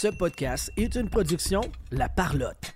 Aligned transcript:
Ce 0.00 0.08
podcast 0.08 0.72
est 0.78 0.94
une 0.94 1.10
production 1.10 1.60
La 1.92 2.08
Parlotte. 2.08 2.74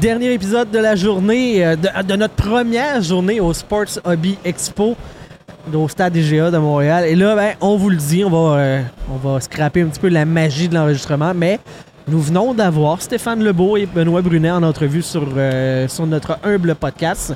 Dernier 0.00 0.32
épisode 0.32 0.70
de 0.70 0.78
la 0.78 0.96
journée, 0.96 1.66
euh, 1.66 1.76
de, 1.76 2.16
notre 2.16 2.34
première 2.34 3.02
journée 3.02 3.40
au 3.40 3.52
Sports 3.52 4.00
Hobby 4.04 4.38
Expo 4.42 4.96
au 5.74 5.88
stade 5.88 6.16
IGA 6.16 6.50
de 6.50 6.56
Montréal. 6.56 7.04
Et 7.04 7.14
là, 7.14 7.36
ben, 7.36 7.56
on 7.60 7.76
vous 7.76 7.90
le 7.90 7.96
dit, 7.96 8.24
on 8.24 8.30
va, 8.30 8.58
euh, 8.58 8.82
on 9.10 9.16
va 9.16 9.38
scraper 9.40 9.82
un 9.82 9.88
petit 9.88 10.00
peu 10.00 10.08
la 10.08 10.24
magie 10.24 10.66
de 10.66 10.74
l'enregistrement, 10.74 11.34
mais 11.34 11.60
nous 12.08 12.20
venons 12.20 12.54
d'avoir 12.54 13.00
Stéphane 13.00 13.42
Lebeau 13.44 13.76
et 13.76 13.86
Benoît 13.86 14.22
Brunet 14.22 14.50
en 14.50 14.62
entrevue 14.62 15.02
sur, 15.02 15.26
euh, 15.36 15.86
sur 15.88 16.06
notre 16.06 16.38
humble 16.44 16.74
podcast. 16.74 17.34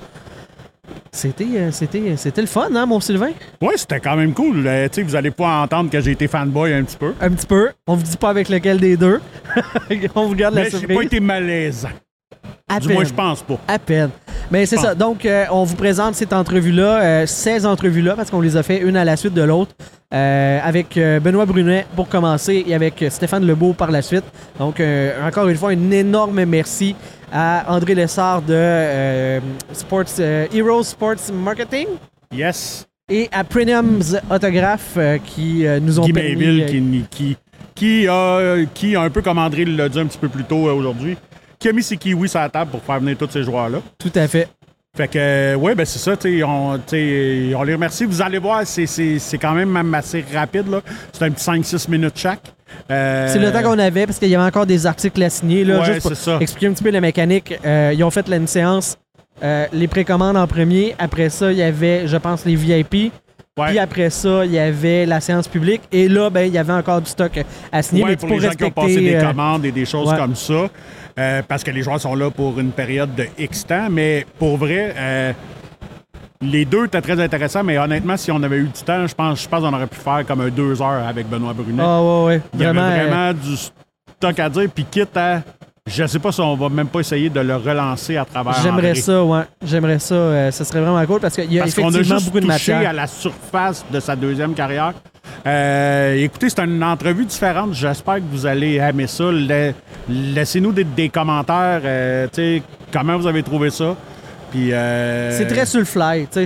C'était, 1.13 1.47
euh, 1.57 1.71
c'était, 1.73 2.17
c'était 2.17 2.41
le 2.43 2.47
fun, 2.47 2.69
hein, 2.75 2.85
mon 2.85 3.01
Sylvain? 3.01 3.31
Oui, 3.63 3.73
c'était 3.77 4.01
quand 4.01 4.17
même 4.17 4.35
cool. 4.35 4.67
Euh, 4.67 4.87
tu 4.89 4.97
sais, 4.97 5.03
vous 5.03 5.17
allez 5.17 5.31
pas 5.31 5.63
entendre 5.63 5.91
que 5.91 6.01
j'ai 6.01 6.11
été 6.11 6.29
fanboy 6.29 6.73
un 6.75 6.85
petit 6.85 6.97
peu. 6.97 7.15
Un 7.21 7.31
petit 7.31 7.47
peu. 7.47 7.71
On 7.87 7.95
vous 7.95 8.03
dit 8.03 8.17
pas 8.17 8.29
avec 8.29 8.49
lequel 8.49 8.79
des 8.79 8.97
deux. 8.97 9.21
on 10.15 10.27
vous 10.27 10.35
garde 10.35 10.55
la 10.55 10.65
Mais 10.65 10.71
j'ai 10.71 10.79
surprise. 10.79 10.97
pas 10.97 11.05
été 11.05 11.21
malaisant. 11.21 11.89
À 12.69 12.81
Du 12.81 12.89
moins, 12.89 13.05
je 13.05 13.13
pense 13.15 13.43
pas. 13.43 13.59
À 13.69 13.79
peine. 13.79 14.11
Mais 14.51 14.67
c'est 14.67 14.77
ça. 14.77 14.95
Donc, 14.97 15.25
euh, 15.25 15.45
on 15.53 15.63
vous 15.63 15.77
présente 15.77 16.17
cette 16.17 16.33
entrevue-là, 16.33 17.01
euh, 17.23 17.27
16 17.27 17.65
entrevues-là, 17.65 18.15
parce 18.17 18.29
qu'on 18.31 18.41
les 18.41 18.57
a 18.57 18.65
fait 18.65 18.79
une 18.81 18.97
à 18.97 19.05
la 19.05 19.17
suite 19.17 19.35
de 19.35 19.43
l'autre, 19.43 19.73
euh, 20.13 20.59
avec 20.63 20.97
euh, 20.97 21.21
Benoît 21.21 21.47
Brunet 21.47 21.87
pour 21.95 22.09
commencer 22.09 22.65
et 22.67 22.75
avec 22.75 23.05
Stéphane 23.09 23.47
Lebeau 23.47 23.73
par 23.73 23.93
la 23.93 24.03
suite. 24.03 24.25
Donc, 24.59 24.83
encore 25.25 25.47
une 25.47 25.57
fois, 25.57 25.71
un 25.71 25.91
énorme 25.93 26.45
merci 26.45 26.97
à 27.33 27.73
André 27.73 27.95
Lessard 27.95 28.43
de 28.43 29.39
Sports, 29.73 30.19
Heroes 30.53 30.83
Sports 30.85 31.33
Marketing 31.33 31.87
Yes. 32.33 32.87
et 33.09 33.29
à 33.31 33.45
Premium's 33.45 34.17
Autographe 34.29 34.99
qui 35.25 35.65
nous 35.83 36.01
ont 36.01 36.05
Guy 36.05 36.13
permis... 36.13 36.65
Qui, 36.67 37.07
qui, 37.11 37.37
qui, 37.75 38.09
a, 38.09 38.57
qui 38.75 38.97
a 38.97 39.03
un 39.03 39.11
peu 39.11 39.23
comme 39.23 39.39
André 39.39 39.65
l'a 39.65 39.89
dit 39.89 40.01
un 40.01 40.07
petit 40.07 40.19
peu 40.19 40.29
plus 40.29 40.45
tôt 40.45 40.65
aujourd'hui, 40.71 41.17
qui 41.59 41.69
a 41.69 41.73
mis 41.73 41.83
ses 41.83 41.97
kiwis 41.97 42.29
sur 42.29 42.41
la 42.41 42.49
table 42.49 42.71
pour 42.71 42.83
faire 42.83 43.01
venir 43.01 43.17
tous 43.17 43.31
ces 43.31 43.43
joueurs-là. 43.43 43.79
Tout 43.99 44.13
à 44.15 44.27
fait. 44.29 44.49
Fait 44.97 45.09
que, 45.09 45.19
euh, 45.19 45.55
ouais, 45.57 45.75
ben 45.75 45.85
c'est 45.85 45.99
ça, 45.99 46.13
on, 46.47 46.79
les 46.89 47.55
remercie. 47.55 48.07
Vous 48.07 48.23
allez 48.23 48.39
voir, 48.39 48.63
c'est, 48.65 48.87
c'est, 48.87 49.19
c'est 49.19 49.37
quand 49.37 49.53
même, 49.53 49.69
même 49.69 49.93
assez 49.93 50.25
rapide, 50.33 50.71
là. 50.71 50.81
C'est 51.13 51.25
un 51.27 51.31
petit 51.31 51.45
5-6 51.45 51.91
minutes 51.91 52.17
chaque. 52.17 52.41
Euh, 52.91 53.29
C'est 53.31 53.39
le 53.39 53.53
temps 53.53 53.63
qu'on 53.63 53.79
avait 53.79 54.07
parce 54.07 54.19
qu'il 54.19 54.29
y 54.29 54.35
avait 54.35 54.45
encore 54.47 54.65
des 54.65 54.87
articles 54.87 55.23
à 55.23 55.29
signer. 55.29 55.65
Là, 55.65 55.81
Ouais, 55.81 55.85
juste 55.87 56.01
pour 56.01 56.17
ça. 56.17 56.39
expliquer 56.41 56.69
un 56.69 56.73
petit 56.73 56.83
peu 56.83 56.91
la 56.91 57.03
mécanique. 57.03 57.55
euh, 57.65 57.93
ils 57.95 58.03
ont 58.05 58.11
fait 58.11 58.27
la- 58.29 58.37
une 58.39 58.47
séance, 58.47 58.97
euh, 59.43 59.67
les 59.71 59.87
précommandes 59.87 60.37
en 60.39 60.47
premier. 60.47 60.95
Après 60.99 61.29
ça, 61.29 61.53
il 61.53 61.59
y 61.59 61.63
avait, 61.63 62.07
je 62.09 62.17
pense, 62.17 62.47
les 62.47 62.57
VIP. 62.57 63.13
Ouais. 63.59 63.69
Puis 63.69 63.79
après 63.79 64.09
ça, 64.11 64.45
il 64.47 64.53
y 64.53 64.59
avait 64.59 65.05
la 65.07 65.21
séance 65.21 65.47
publique. 65.49 65.83
Et 65.93 66.09
là, 66.09 66.31
ben, 66.31 66.43
il 66.43 66.53
y 66.55 66.59
avait 66.59 66.73
encore 66.73 67.01
du 67.03 67.11
stock 67.11 67.33
à 67.71 67.83
signer. 67.83 68.03
Ouais, 68.05 68.11
mais 68.11 68.17
pour 68.17 68.29
les 68.31 68.41
gens 68.41 68.51
qui 68.51 68.65
ont 68.65 68.71
passé 68.71 68.97
des 69.01 69.19
commandes 69.19 69.65
et 69.67 69.73
des 69.73 69.85
choses 69.85 70.13
comme 70.15 70.35
ça. 70.35 70.69
Euh, 71.19 71.43
parce 71.47 71.65
que 71.65 71.71
les 71.71 71.83
joueurs 71.83 72.01
sont 72.01 72.15
là 72.15 72.31
pour 72.31 72.59
une 72.61 72.73
période 72.73 73.15
de 73.15 73.27
X 73.39 73.67
temps. 73.67 73.89
Mais 73.91 74.27
pour 74.39 74.57
vrai, 74.59 74.95
euh, 74.97 75.33
les 76.41 76.65
deux 76.65 76.85
étaient 76.87 77.01
très 77.01 77.21
intéressants. 77.21 77.65
Mais 77.65 77.79
honnêtement, 77.79 78.17
si 78.17 78.31
on 78.31 78.43
avait 78.43 78.59
eu 78.59 78.65
du 78.69 78.83
temps, 78.85 79.07
je 79.07 79.15
pense, 79.15 79.43
je 79.43 79.49
pense 79.49 79.61
qu'on 79.63 79.73
aurait 79.73 79.87
pu 79.87 79.97
faire 79.99 80.25
comme 80.27 80.41
un 80.43 80.49
deux 80.51 80.81
heures 80.83 81.07
avec 81.07 81.29
Benoît 81.29 81.53
Brunet. 81.55 81.83
Ah 81.85 82.03
ouais, 82.03 82.25
ouais. 82.27 82.41
Il 82.55 82.61
y 82.61 82.65
Vraiment. 82.65 82.83
avait 82.83 83.01
euh, 83.01 83.07
vraiment 83.09 83.33
du 83.33 83.57
stock 83.57 84.39
à 84.39 84.49
dire. 84.49 84.69
Puis 84.75 84.85
quitte 84.85 85.17
à. 85.17 85.43
Je 85.89 86.05
sais 86.05 86.19
pas 86.19 86.33
si 86.33 86.41
on 86.41 86.57
va 86.57 86.69
même 86.69 86.89
pas 86.89 86.99
essayer 86.99 87.31
de 87.31 87.39
le 87.39 87.55
relancer 87.55 88.17
à 88.17 88.25
travers. 88.25 88.55
J'aimerais 88.61 88.97
ça, 88.97 89.23
ouais. 89.23 89.43
J'aimerais 89.65 90.01
ça. 90.01 90.15
euh, 90.17 90.51
ça 90.51 90.65
serait 90.65 90.81
vraiment 90.81 91.07
cool 91.07 91.21
parce 91.21 91.37
qu'il 91.37 91.53
y 91.53 91.61
a 91.61 91.63
Parce 91.63 91.75
qu'on 91.77 91.85
a 91.85 91.89
effectivement 91.91 92.17
juste 92.19 92.27
beaucoup 92.27 92.41
de 92.41 92.47
touché 92.53 92.73
matière. 92.73 92.91
à 92.91 92.93
la 92.93 93.07
surface 93.07 93.85
de 93.93 94.01
sa 94.01 94.17
deuxième 94.17 94.53
carrière. 94.55 94.95
Euh, 95.47 96.15
écoutez, 96.17 96.49
c'est 96.51 96.61
une 96.65 96.83
entrevue 96.83 97.25
différente. 97.25 97.73
J'espère 97.73 98.17
que 98.17 98.23
vous 98.31 98.47
allez 98.47 98.75
aimer 98.77 99.07
ça. 99.07 99.31
La- 99.31 99.73
Laissez-nous 100.09 100.73
des, 100.73 100.85
des 100.85 101.09
commentaires. 101.09 101.81
euh, 101.85 102.27
comment 102.93 103.17
vous 103.17 103.27
avez 103.27 103.43
trouvé 103.43 103.71
ça. 103.71 103.95
Puis, 104.51 104.73
euh, 104.73 105.37
C'est 105.37 105.47
très 105.47 105.67
sur 105.67 105.81
le 105.81 105.85
fly. 105.85 106.27
on 106.35 106.39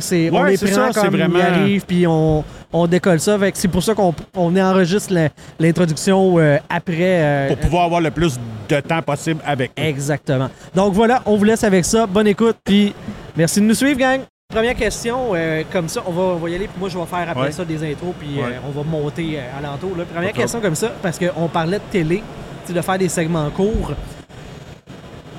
Ouais, 0.42 0.50
les 0.50 0.56
c'est 0.56 0.70
prend 0.70 0.92
ça, 0.92 1.00
comme 1.02 1.14
vraiment- 1.16 1.38
ils 1.38 1.42
arrivent, 1.42 1.84
puis 1.86 2.06
on, 2.06 2.42
on 2.72 2.86
décolle 2.86 3.20
ça. 3.20 3.38
C'est 3.54 3.68
pour 3.68 3.82
ça 3.82 3.94
qu'on 3.94 4.14
on 4.34 4.56
enregistre 4.56 5.12
l'introduction 5.58 6.38
euh, 6.38 6.56
après. 6.68 6.94
euh, 7.00 7.48
pour 7.48 7.58
pouvoir 7.58 7.84
avoir 7.84 8.00
le 8.00 8.10
plus 8.10 8.38
de 8.68 8.80
temps 8.80 9.02
possible 9.02 9.40
avec 9.46 9.70
eux. 9.78 9.82
Exactement. 9.82 10.48
Donc 10.74 10.94
voilà, 10.94 11.22
on 11.26 11.36
vous 11.36 11.44
laisse 11.44 11.64
avec 11.64 11.84
ça. 11.84 12.06
Bonne 12.06 12.26
écoute, 12.26 12.56
puis 12.64 12.94
merci 13.36 13.60
de 13.60 13.66
nous 13.66 13.74
suivre, 13.74 13.98
gang. 13.98 14.20
Première 14.50 14.74
question, 14.74 15.30
euh, 15.34 15.62
comme 15.72 15.88
ça, 15.88 16.02
on 16.06 16.10
va, 16.10 16.22
on 16.22 16.36
va 16.36 16.50
y 16.50 16.54
aller, 16.56 16.66
puis 16.66 16.76
moi 16.80 16.88
je 16.88 16.98
vais 16.98 17.06
faire 17.06 17.28
après 17.30 17.44
Ouais. 17.44 17.52
ça 17.52 17.64
des 17.64 17.88
intros, 17.88 18.12
puis 18.18 18.40
euh, 18.40 18.58
on 18.66 18.70
va 18.70 18.82
monter 18.82 19.38
euh, 19.38 19.58
alentour. 19.58 19.96
Là. 19.96 20.04
Première 20.12 20.32
question 20.32 20.60
comme 20.60 20.74
ça, 20.74 20.90
parce 21.02 21.18
qu'on 21.20 21.46
parlait 21.48 21.78
de 21.78 21.84
télé, 21.92 22.22
de 22.68 22.80
faire 22.80 22.98
des 22.98 23.08
segments 23.08 23.48
courts. 23.50 23.92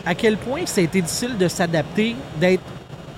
À 0.06 0.16
quel 0.16 0.38
point 0.38 0.62
ça 0.66 0.80
a 0.82 0.84
été 0.86 1.02
difficile 1.02 1.38
de 1.38 1.48
s'adapter, 1.50 2.16
d'être 2.40 2.64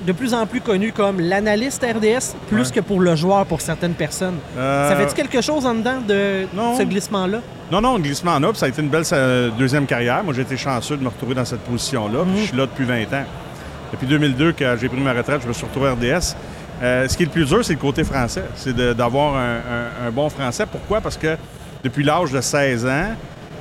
de 0.06 0.12
plus 0.12 0.34
en 0.34 0.46
plus 0.48 0.60
connu 0.62 0.92
comme 0.92 1.20
l'analyste 1.22 1.84
RDS, 1.86 2.36
plus 2.50 2.68
Ouais. 2.70 2.74
que 2.76 2.80
pour 2.82 3.00
le 3.00 3.16
joueur 3.16 3.46
pour 3.46 3.62
certaines 3.62 3.94
personnes? 3.94 4.38
Euh, 4.58 4.90
Ça 4.90 4.96
fait-tu 4.96 5.14
quelque 5.14 5.42
chose 5.42 5.66
en 5.66 5.76
dedans 5.76 6.02
de 6.06 6.48
non. 6.56 6.76
ce 6.76 6.84
glissement-là? 6.84 7.40
Non, 7.72 7.82
non, 7.82 7.96
le 7.98 8.02
glissement 8.04 8.32
en 8.34 8.44
up, 8.44 8.56
ça 8.56 8.66
a 8.66 8.70
été 8.70 8.82
une 8.82 8.90
belle 8.90 9.06
deuxième 9.60 9.86
carrière. 9.86 10.24
Moi, 10.24 10.34
j'ai 10.34 10.42
été 10.42 10.58
chanceux 10.58 10.98
de 10.98 11.04
me 11.04 11.08
retrouver 11.10 11.36
dans 11.36 11.46
cette 11.46 11.62
position-là. 11.62 12.24
puis 12.26 12.42
Je 12.42 12.48
suis 12.48 12.58
là 12.58 12.66
depuis 12.66 12.84
20 12.86 13.04
ans. 13.14 13.24
Depuis 13.94 14.08
2002, 14.08 14.54
quand 14.58 14.76
j'ai 14.80 14.90
pris 14.90 15.00
ma 15.00 15.14
retraite, 15.14 15.42
je 15.44 15.48
me 15.48 15.54
suis 15.54 15.66
retrouvé 15.66 15.90
RDS. 15.92 16.36
Euh, 16.82 17.08
ce 17.08 17.16
qui 17.16 17.24
est 17.24 17.28
le 17.28 17.32
plus 17.32 17.46
dur, 17.46 17.64
c'est 17.64 17.74
le 17.74 17.80
côté 17.80 18.04
français. 18.04 18.44
C'est 18.56 18.76
d'avoir 18.96 19.36
un, 19.36 19.56
un- 19.58 20.08
un 20.08 20.12
bon 20.12 20.30
français. 20.30 20.66
Pourquoi? 20.70 21.00
Parce 21.00 21.16
que 21.18 21.38
depuis 21.84 22.04
l'âge 22.04 22.32
de 22.32 22.42
16 22.42 22.86
ans, 22.86 23.12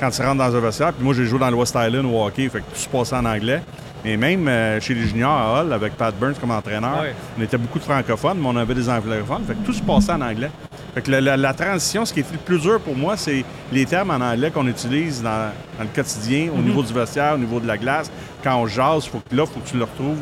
quand 0.01 0.11
tu 0.11 0.23
rentres 0.23 0.39
dans 0.39 0.57
un 0.57 0.61
vestiaire, 0.61 0.93
puis 0.93 1.05
moi, 1.05 1.15
j'ai 1.15 1.25
joué 1.27 1.39
dans 1.39 1.51
le 1.51 1.57
West 1.57 1.77
Island 1.79 2.07
au 2.07 2.25
hockey, 2.25 2.49
fait 2.49 2.59
que 2.61 2.65
tout 2.75 2.81
se 2.81 2.89
passait 2.89 3.15
en 3.15 3.25
anglais. 3.27 3.63
Et 4.05 4.17
même 4.17 4.49
euh, 4.49 4.81
chez 4.81 4.95
les 4.95 5.03
juniors 5.07 5.31
à 5.31 5.63
Hull, 5.63 5.73
avec 5.73 5.97
Pat 5.97 6.13
Burns 6.19 6.35
comme 6.41 6.51
entraîneur, 6.51 7.03
on 7.39 7.43
était 7.43 7.59
beaucoup 7.59 7.79
de 7.79 7.85
francophones, 7.85 8.39
mais 8.41 8.49
on 8.49 8.57
avait 8.57 8.75
des 8.75 8.89
anglophones. 8.89 9.45
Fait 9.47 9.55
que 9.55 9.65
tout 9.65 9.73
se 9.73 9.83
passait 9.83 10.11
en 10.13 10.21
anglais. 10.23 10.51
Fait 10.95 11.01
que 11.03 11.11
la, 11.11 11.21
la- 11.21 11.37
la 11.37 11.55
transition, 11.55 12.05
ce 12.05 12.13
qui 12.13 12.21
est 12.21 12.33
le 12.33 12.39
plus 12.39 12.59
dur 12.61 12.79
pour 12.81 12.95
moi, 12.97 13.17
c'est 13.17 13.45
les 13.73 13.87
termes 13.87 14.11
en 14.11 14.21
anglais 14.21 14.51
qu'on 14.51 14.67
utilise 14.67 15.23
dans, 15.23 15.51
dans 15.79 15.85
le 15.85 15.89
quotidien, 15.95 16.49
au 16.55 16.61
niveau 16.61 16.83
du 16.83 16.93
vestiaire, 16.93 17.33
au 17.35 17.39
niveau 17.39 17.61
de 17.61 17.67
la 17.67 17.79
glace. 17.79 18.11
Quand 18.45 18.57
on 18.57 18.67
jase, 18.67 19.07
faut 19.07 19.19
que 19.29 19.35
là, 19.35 19.47
faut 19.47 19.61
que 19.61 19.69
tu 19.69 19.77
le 19.79 19.85
retrouves 19.85 20.19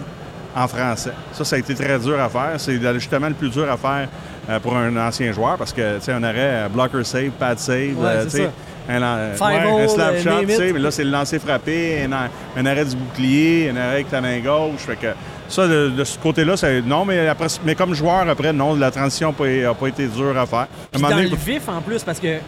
en 0.55 0.69
français. 0.69 1.13
Ça, 1.33 1.45
ça 1.45 1.57
a 1.57 1.59
été 1.59 1.75
très 1.75 1.99
dur 1.99 2.21
à 2.21 2.29
faire. 2.29 2.53
C'est 2.59 2.79
justement 2.95 3.29
le 3.29 3.35
plus 3.35 3.51
dur 3.51 3.69
à 3.71 3.77
faire 3.77 4.09
euh, 4.49 4.59
pour 4.61 4.77
un 4.77 4.97
ancien 4.97 5.33
joueur 5.33 5.57
parce 5.57 5.73
que, 5.73 5.97
tu 5.99 6.05
sais, 6.05 6.13
un 6.13 6.23
arrêt, 6.23 6.37
euh, 6.65 6.69
blocker 6.69 7.05
save, 7.05 7.31
pad 7.31 7.59
save, 7.59 7.97
Ouais, 7.99 8.07
euh, 8.07 8.25
tu 8.25 8.31
sais, 8.31 8.51
un, 8.89 9.03
euh, 9.03 9.37
un 9.47 9.65
hole, 9.83 9.89
slap 9.89 10.11
euh, 10.15 10.23
shot, 10.23 10.31
tu 10.47 10.55
sais, 10.57 10.73
mais 10.73 10.79
là, 10.81 10.91
c'est 10.91 11.05
le 11.05 11.11
lancer 11.11 11.39
frappé, 11.39 12.05
un, 12.05 12.61
un 12.61 12.67
arrêt 12.67 12.85
du 12.85 12.97
bouclier, 12.97 13.71
un 13.73 13.77
arrêt 13.77 13.95
avec 13.95 14.11
ta 14.11 14.21
main 14.21 14.39
gauche. 14.41 14.79
Fait 14.87 14.97
que 14.97 15.07
ça, 15.51 15.67
de, 15.69 15.91
de 15.91 16.05
ce 16.05 16.19
côté-là, 16.19 16.57
c'est 16.57 16.81
non, 16.83 17.05
mais 17.05 17.29
après, 17.29 17.47
mais 17.65 17.75
comme 17.75 17.95
joueur, 17.95 18.29
après, 18.29 18.53
non, 18.53 18.75
la 18.75 18.91
transition 18.91 19.35
n'a 19.39 19.75
pas, 19.75 19.89
été 19.89 20.07
dure 20.07 20.37
à 20.39 20.47
faire. 20.47 20.67
Puis 20.93 21.01
moment 21.01 21.11
dans 21.11 21.17
donné, 21.23 21.31
le 21.31 21.37
vif 21.37 21.69
en 21.69 21.81
plus, 21.81 22.03
parce 22.03 22.21
que 22.21 22.39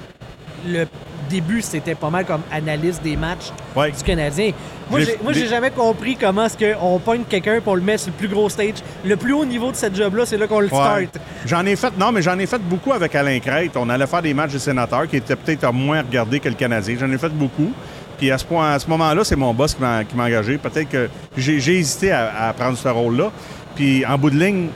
le 0.67 0.87
début, 1.29 1.63
c'était 1.63 1.95
pas 1.95 2.11
mal 2.11 2.25
comme 2.25 2.43
analyste 2.53 3.03
des 3.03 3.17
matchs 3.17 3.51
ouais. 3.75 3.91
du 3.91 4.03
Canadien. 4.03 4.53
Moi, 4.91 5.01
j'ai, 5.01 5.19
moi, 5.23 5.33
j'ai 5.33 5.43
les- 5.45 5.49
jamais 5.49 5.71
compris 5.71 6.17
comment 6.17 6.45
est-ce 6.45 6.57
qu'on 6.75 6.99
pogne 6.99 7.23
quelqu'un 7.29 7.61
pour 7.61 7.77
le 7.77 7.83
mettre 7.83 8.03
sur 8.05 8.13
le 8.13 8.19
plus 8.19 8.29
gros 8.29 8.49
stage. 8.51 8.75
Le 9.05 9.17
plus 9.17 9.33
haut 9.33 9.45
niveau 9.47 9.71
de 9.71 9.77
cette 9.77 9.97
job-là, 9.97 10.27
c'est 10.27 10.37
là 10.37 10.47
qu'on 10.47 10.61
le 10.61 10.67
Ouais. 10.67 11.09
start. 11.09 11.19
J'en 11.47 11.65
ai 11.65 11.75
fait, 11.77 11.97
non, 11.99 12.13
mais 12.13 12.21
j'en 12.23 12.39
ai 12.39 12.47
fait 12.47 12.61
beaucoup 12.61 12.93
avec 12.93 13.15
Alain 13.15 13.39
Crête. 13.41 13.73
On 13.77 13.89
allait 13.89 14.07
faire 14.07 14.21
des 14.23 14.35
matchs 14.35 14.53
des 14.53 14.59
sénateurs 14.59 15.09
qui 15.09 15.17
étaient 15.17 15.37
peut-être 15.37 15.65
à 15.65 15.73
moins 15.73 16.03
regardés 16.03 16.39
que 16.41 16.49
le 16.49 16.55
Canadien. 16.55 16.97
J'en 17.01 17.11
ai 17.11 17.19
fait 17.19 17.31
beaucoup. 17.31 17.73
Puis 18.23 18.31
à 18.31 18.39
ce, 18.39 18.45
point, 18.45 18.71
à 18.75 18.79
ce 18.79 18.87
moment-là, 18.87 19.25
c'est 19.25 19.35
mon 19.35 19.53
boss 19.53 19.75
qui 19.75 19.81
m'a, 19.81 20.05
qui 20.05 20.15
m'a 20.15 20.27
engagé. 20.27 20.57
Peut-être 20.57 20.89
que 20.89 21.09
j'ai, 21.37 21.59
j'ai 21.59 21.79
hésité 21.81 22.13
à, 22.13 22.51
à 22.51 22.53
prendre 22.53 22.79
ce 22.79 22.87
rôle-là. 22.87 23.33
Puis 23.75 24.07
en 24.07 24.17
bout 24.17 24.31
de 24.31 24.39
ligne, 24.39 24.69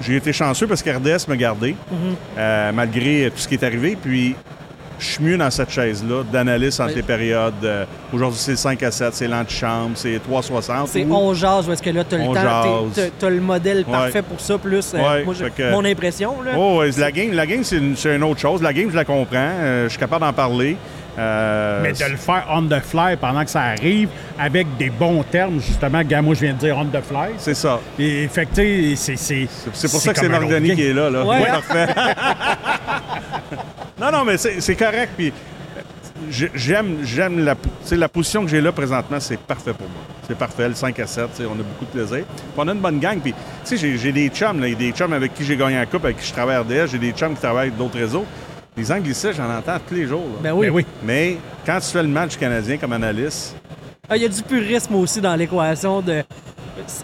j'ai 0.00 0.16
été 0.16 0.32
chanceux 0.32 0.66
parce 0.66 0.82
qu'RDS 0.82 1.28
m'a 1.28 1.36
gardé, 1.36 1.76
euh, 2.36 2.72
malgré 2.74 3.30
tout 3.30 3.38
ce 3.38 3.46
qui 3.46 3.54
est 3.54 3.62
arrivé. 3.62 3.96
Puis 4.02 4.34
je 4.98 5.06
suis 5.12 5.22
mieux 5.22 5.38
dans 5.38 5.48
cette 5.48 5.70
chaise-là, 5.70 6.24
d'analyste 6.24 6.80
entre 6.80 6.90
Oui. 6.90 6.96
les 6.96 7.02
périodes. 7.04 7.54
Euh, 7.62 7.84
aujourd'hui, 8.12 8.40
c'est 8.42 8.56
5 8.56 8.82
à 8.82 8.90
7, 8.90 9.14
c'est 9.14 9.28
l'antichambre, 9.28 9.92
c'est 9.94 10.18
3,60. 10.18 10.88
C'est 10.88 11.04
Ou- 11.04 11.14
on 11.14 11.32
jase, 11.32 11.68
est-ce 11.70 11.80
que 11.80 11.90
là, 11.90 12.02
t'as 12.02 12.16
le 12.16 12.24
On 12.24 12.34
temps, 12.34 12.88
t'as, 12.92 13.02
t'as 13.16 13.30
le 13.30 13.40
modèle 13.40 13.84
Ouais. 13.86 13.92
parfait 13.92 14.22
pour 14.22 14.40
ça, 14.40 14.58
plus 14.58 14.92
euh, 14.92 14.98
Ouais, 14.98 15.24
moi, 15.24 15.34
que- 15.56 15.70
mon 15.70 15.84
impression. 15.84 16.42
Là. 16.44 16.50
Oh, 16.56 16.78
ouais, 16.80 16.90
la 16.98 17.12
game, 17.12 17.32
la 17.32 17.46
game 17.46 17.62
c'est, 17.62 17.76
une, 17.76 17.94
c'est 17.96 18.16
une 18.16 18.24
autre 18.24 18.40
chose. 18.40 18.60
La 18.60 18.72
game, 18.72 18.90
je 18.90 18.96
la 18.96 19.04
comprends. 19.04 19.36
Euh, 19.38 19.84
je 19.84 19.90
suis 19.90 20.00
capable 20.00 20.24
d'en 20.24 20.32
parler. 20.32 20.76
Euh, 21.18 21.80
Mais 21.82 21.92
de 21.92 22.04
le 22.10 22.16
faire 22.16 22.46
on 22.50 22.62
the 22.62 22.80
fly 22.80 23.16
pendant 23.16 23.44
que 23.44 23.50
ça 23.50 23.62
arrive, 23.62 24.08
avec 24.38 24.66
des 24.76 24.90
bons 24.90 25.22
termes, 25.24 25.60
justement, 25.60 26.02
gars, 26.02 26.22
moi 26.22 26.34
je 26.34 26.40
viens 26.40 26.54
de 26.54 26.58
dire 26.58 26.76
on 26.78 26.84
the 26.86 27.02
fly. 27.02 27.30
c'est 27.38 27.54
ça. 27.54 27.80
Et 27.98 28.28
fait 28.28 28.46
que, 28.46 28.50
c'est. 28.54 28.94
C'est, 29.16 29.48
c'est 29.72 29.90
pour 29.90 30.00
ça 30.00 30.12
que 30.12 30.20
c'est 30.20 30.28
Marc-Denis 30.28 30.70
autre 30.70 30.76
qui 30.80 30.86
est 30.86 30.92
là. 30.94 31.10
là. 31.10 31.24
Ouais. 31.24 31.46
Parfait. 31.46 31.86
non, 34.00 34.10
non, 34.12 34.24
mais 34.24 34.36
c'est, 34.38 34.76
correct. 34.76 35.10
Puis, 35.16 35.32
j'ai- 36.30 36.50
j'aime, 36.54 36.98
j'aime 37.02 37.44
la, 37.44 37.54
la 37.90 38.08
position 38.08 38.44
que 38.44 38.50
j'ai 38.50 38.60
là 38.60 38.72
présentement, 38.72 39.18
c'est 39.20 39.38
parfait 39.38 39.72
pour 39.72 39.88
moi. 39.88 40.00
C'est 40.28 40.38
parfait, 40.38 40.68
le 40.68 40.74
5 40.74 40.98
à 41.00 41.06
7, 41.08 41.26
tu 41.34 41.42
sais, 41.42 41.48
on 41.48 41.54
a 41.54 41.62
beaucoup 41.62 41.86
de 41.86 41.90
plaisir. 41.90 42.24
Puis 42.24 42.44
on 42.56 42.68
a 42.68 42.72
une 42.72 42.78
bonne 42.80 43.00
gang. 43.00 43.18
Puis, 43.18 43.34
j'ai, 43.76 44.12
des 44.12 44.28
chums, 44.28 44.60
là, 44.60 44.72
des 44.74 44.92
chums 44.92 45.12
avec 45.12 45.34
qui 45.34 45.44
j'ai 45.44 45.56
gagné 45.56 45.76
la 45.76 45.86
coupe, 45.86 46.04
avec 46.04 46.18
qui 46.18 46.26
je 46.28 46.32
travaille 46.32 46.54
à 46.56 46.60
RDS, 46.60 46.90
j'ai 46.92 46.98
des 46.98 47.10
chums 47.12 47.34
qui 47.34 47.40
travaillent 47.40 47.68
avec 47.68 47.76
d'autres 47.76 47.98
réseaux. 47.98 48.24
Les 48.80 48.90
anglicistes, 48.92 49.34
j'en 49.36 49.50
entends 49.58 49.76
tous 49.86 49.94
les 49.94 50.06
jours. 50.06 50.24
Ben 50.42 50.52
oui. 50.52 50.66
Ben 50.68 50.72
oui. 50.74 50.86
Mais 51.04 51.36
quand 51.66 51.78
tu 51.80 51.86
fais 51.88 52.02
le 52.02 52.08
match 52.08 52.36
canadien 52.38 52.78
comme 52.78 52.92
analyste, 52.94 53.54
Ah, 54.08 54.16
Il 54.16 54.22
y 54.22 54.26
a 54.26 54.28
du 54.28 54.42
purisme 54.42 54.94
aussi 54.96 55.20
dans 55.20 55.36
l'équation 55.36 56.00
de. 56.00 56.22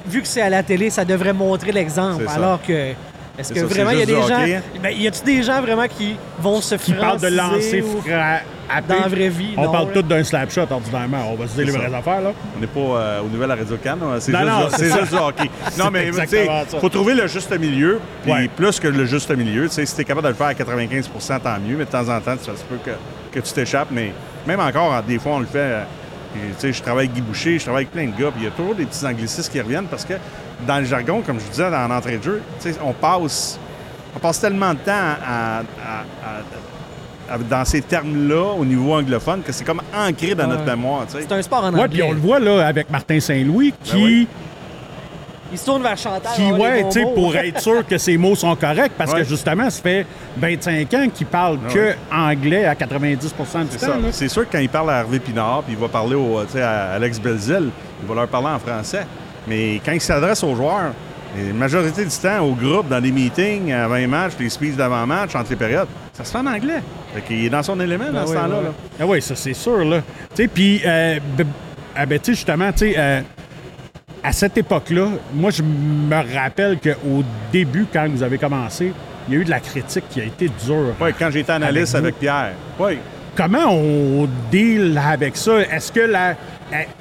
Vu 0.07 0.23
que 0.23 0.27
c'est 0.29 0.41
à 0.41 0.49
la 0.51 0.63
télé, 0.63 0.89
ça 0.91 1.05
devrait 1.05 1.33
montrer 1.35 1.71
l'exemple. 1.73 2.25
Alors 2.35 2.61
que. 2.63 2.93
Est-ce 3.39 3.53
que 3.53 3.61
ça, 3.61 3.67
vraiment 3.67 3.91
il 3.91 3.99
y 3.99 4.03
a 4.03 4.07
des 4.07 4.13
gens. 4.15 4.41
hockey. 4.43 4.61
Ben, 4.83 4.91
y 4.97 5.07
a-tu 5.07 5.23
des 5.23 5.43
gens 5.43 5.61
vraiment 5.61 5.87
qui 5.87 6.17
vont 6.41 6.63
se 6.63 6.75
Qui 6.77 6.95
parle 6.95 7.21
de 7.21 7.27
lancer 7.29 7.83
franciser 7.83 7.83
ou- 7.83 8.01
fra- 8.01 8.39
dans 8.89 9.01
la 9.01 9.09
vraie 9.09 9.29
vie? 9.29 9.55
On 9.57 9.65
non, 9.65 9.73
parle 9.73 9.87
là? 9.89 9.93
tout 9.95 10.03
d'un 10.03 10.25
slap 10.25 10.51
shot 10.51 10.67
ordinairement. 10.71 11.31
On 11.33 11.35
va 11.37 11.47
se 11.47 11.55
dire 11.55 11.67
les 11.67 11.73
C'est 11.73 11.79
vraies 11.79 11.95
affaires, 11.95 12.21
là. 12.21 12.33
on 12.57 12.61
n'est 12.61 12.67
pas 12.67 12.81
euh, 12.81 13.21
au 13.23 13.27
nouvel 13.29 13.51
à 13.51 13.55
Radio 13.55 13.77
Can, 13.83 13.97
c'est 14.21 14.33
Non, 14.33 14.39
juste, 14.41 14.51
non, 14.51 14.67
c'est 14.71 14.77
c'est 14.79 14.89
ça. 14.91 15.01
juste 15.01 15.13
du 15.13 15.19
hockey. 15.19 15.51
Non, 15.79 15.91
mais 15.93 16.11
tu 16.11 16.27
sais, 16.27 16.49
faut 16.81 16.89
trouver 16.89 17.15
le 17.15 17.27
juste 17.27 17.59
milieu. 17.59 18.01
Puis 18.23 18.33
Ouais. 18.33 18.49
plus 18.49 18.81
que 18.81 18.89
le 18.89 19.05
juste 19.07 19.31
milieu, 19.37 19.69
tu 19.69 19.75
sais, 19.75 19.87
si 19.87 19.95
tu 19.95 20.01
es 20.01 20.05
capable 20.05 20.25
de 20.25 20.29
le 20.31 20.35
faire 20.35 20.47
à 20.49 20.55
95% 20.55 21.41
tant 21.41 21.59
mieux, 21.61 21.77
mais 21.77 21.85
de 21.85 21.91
temps 21.91 22.09
en 22.09 22.21
temps, 22.21 22.37
ça 22.41 22.57
se 22.57 22.65
peut 22.65 22.79
que, 22.85 22.91
que 23.33 23.41
tu 23.45 23.53
t'échappes. 23.53 23.89
Mais 23.91 24.13
même 24.47 24.61
encore, 24.61 25.03
des 25.03 25.19
fois, 25.19 25.33
on 25.35 25.41
le 25.41 25.47
fait. 25.47 25.59
euh, 25.59 25.83
puis, 26.33 26.43
tu 26.55 26.61
sais, 26.61 26.73
je 26.73 26.83
travaille 26.83 27.05
avec 27.07 27.15
Guy 27.15 27.23
Boucher, 27.23 27.59
je 27.59 27.65
travaille 27.65 27.85
avec 27.85 27.93
plein 27.93 28.07
de 28.07 28.11
gars, 28.23 28.31
puis 28.31 28.43
il 28.43 28.45
y 28.45 28.49
a 28.49 28.51
toujours 28.51 28.75
des 28.75 28.85
petits 28.85 29.07
anglicistes 29.07 29.51
qui 29.51 29.61
reviennent 29.61 29.87
parce 29.87 30.05
que 30.05 30.15
dans 30.67 30.79
le 30.79 30.85
jargon, 30.85 31.23
comme 31.25 31.39
je 31.41 31.47
disais 31.47 31.71
dans 31.71 31.89
l'entrée 31.89 32.19
de 32.19 32.23
jeu, 32.23 32.43
tu 32.61 32.73
sais, 32.73 32.79
on 32.85 32.93
passe, 32.93 33.59
on 34.15 34.19
passe 34.19 34.41
tellement 34.41 34.73
de 34.75 34.79
temps 34.79 34.93
à- 34.93 35.59
à- 35.59 35.59
à- 35.61 35.61
à- 35.61 36.43
dans 37.51 37.65
ces 37.65 37.81
termes-là 37.83 38.53
au 38.59 38.65
niveau 38.65 38.95
anglophone 38.95 39.43
que 39.43 39.53
c'est 39.53 39.65
comme 39.65 39.83
ancré 39.97 40.35
dans 40.35 40.47
notre 40.47 40.65
Ouais. 40.65 40.71
mémoire. 40.77 41.07
tu 41.07 41.13
sais. 41.19 41.27
C'est 41.29 41.35
un 41.35 41.43
sport 41.43 41.65
en 41.65 41.73
Ouais, 41.73 41.81
anglais. 41.81 41.89
puis 41.89 42.03
on 42.03 42.13
le 42.13 42.19
voit, 42.21 42.39
là, 42.39 42.67
avec 42.67 42.91
Martin 42.91 43.21
Saint-Louis, 43.21 43.73
qui, 43.83 43.93
Ben 43.97 44.03
oui. 44.05 44.29
Il 45.53 45.59
se 45.59 45.65
tourne 45.65 45.81
vers 45.83 45.97
Chantal. 45.97 46.33
qui 46.35 46.43
ouais, 46.53 46.85
tu 46.91 47.01
sais, 47.01 47.07
pour 47.15 47.35
être 47.37 47.61
sûr 47.61 47.87
que 47.87 47.99
ses 47.99 48.17
mots 48.19 48.35
sont 48.35 48.55
corrects, 48.57 48.93
parce 48.99 49.13
Ouais. 49.13 49.23
que 49.23 49.29
justement, 49.29 49.71
ça 49.71 49.81
fait 49.81 50.05
25 50.37 50.93
ans 50.95 51.07
qu'il 51.15 51.27
parle 51.29 51.59
que 51.73 51.79
ouais. 51.79 51.97
anglais 52.13 52.65
à 52.65 52.75
90 52.75 53.33
du 53.33 53.79
C'est 53.79 53.87
temps. 53.87 53.93
C'est 54.11 54.29
sûr 54.29 54.47
que 54.49 54.53
quand 54.53 54.59
il 54.59 54.69
parle 54.69 54.91
à 54.91 54.99
Hervé 55.01 55.21
Pinard, 55.21 55.63
puis 55.63 55.75
il 55.75 55.79
va 55.81 55.87
parler 55.89 56.17
au, 56.17 56.43
tu 56.45 56.53
sais, 56.55 56.63
à 56.63 56.95
Alex 56.95 57.21
Belzil, 57.21 57.71
il 58.03 58.09
va 58.09 58.15
leur 58.17 58.27
parler 58.29 58.49
en 58.49 58.59
français. 58.59 59.07
Mais 59.47 59.81
quand 59.85 59.93
il 59.93 60.01
s'adresse 60.01 60.43
aux 60.43 60.57
joueurs, 60.57 60.93
la 61.37 61.53
majorité 61.53 62.05
du 62.05 62.17
temps, 62.17 62.41
au 62.41 62.53
groupe, 62.55 62.89
dans 62.89 62.99
les 62.99 63.11
meetings, 63.13 63.73
avant 63.73 63.97
les 63.97 64.07
matchs, 64.07 64.33
les 64.39 64.49
speeches 64.49 64.77
d'avant-match, 64.77 65.35
entre 65.35 65.51
les 65.51 65.57
périodes, 65.57 65.89
ça 66.13 66.25
se 66.25 66.33
fait 66.33 66.39
en 66.39 66.47
anglais. 66.47 66.83
Fait 67.15 67.21
qu'il 67.23 67.45
est 67.45 67.51
dans 67.51 67.63
son 67.63 67.79
élément 67.81 68.11
dans 68.11 68.27
ce 68.27 68.33
oui, 68.33 68.37
temps-là. 68.37 68.57
oui. 68.63 68.71
Ah 69.01 69.07
oui, 69.07 69.23
ça 69.23 69.35
c'est 69.35 69.55
sûr, 69.55 69.85
là. 69.85 70.03
Tu 70.35 70.43
sais, 70.43 70.49
puis, 70.49 70.81
euh, 70.85 71.19
ah 71.95 72.07
ben, 72.07 72.19
justement, 72.25 72.73
tu 72.73 72.79
sais, 72.79 72.95
euh, 72.97 73.21
à 74.23 74.33
cette 74.33 74.57
époque-là, 74.59 75.09
moi, 75.35 75.51
je 75.51 75.63
me 75.63 76.35
rappelle 76.35 76.79
qu'au 76.79 77.23
début, 77.53 77.87
quand 77.93 78.09
vous 78.09 78.23
avez 78.23 78.39
commencé, 78.39 78.93
il 79.29 79.35
y 79.35 79.37
a 79.37 79.41
eu 79.41 79.45
de 79.45 79.51
la 79.51 79.61
critique 79.61 80.05
qui 80.09 80.21
a 80.21 80.25
été 80.25 80.49
dure. 80.65 80.95
Oui, 81.01 81.11
quand 81.19 81.31
j'étais 81.31 81.53
analyste 81.53 81.95
Avec. 81.95 82.19
Pierre. 82.19 82.53
Oui. 82.79 82.99
Comment 83.37 83.69
on 83.71 84.27
deal 84.51 84.99
avec 84.99 85.37
ça? 85.37 85.61
Est-ce 85.61 85.93
que 85.93 86.01
la, 86.01 86.35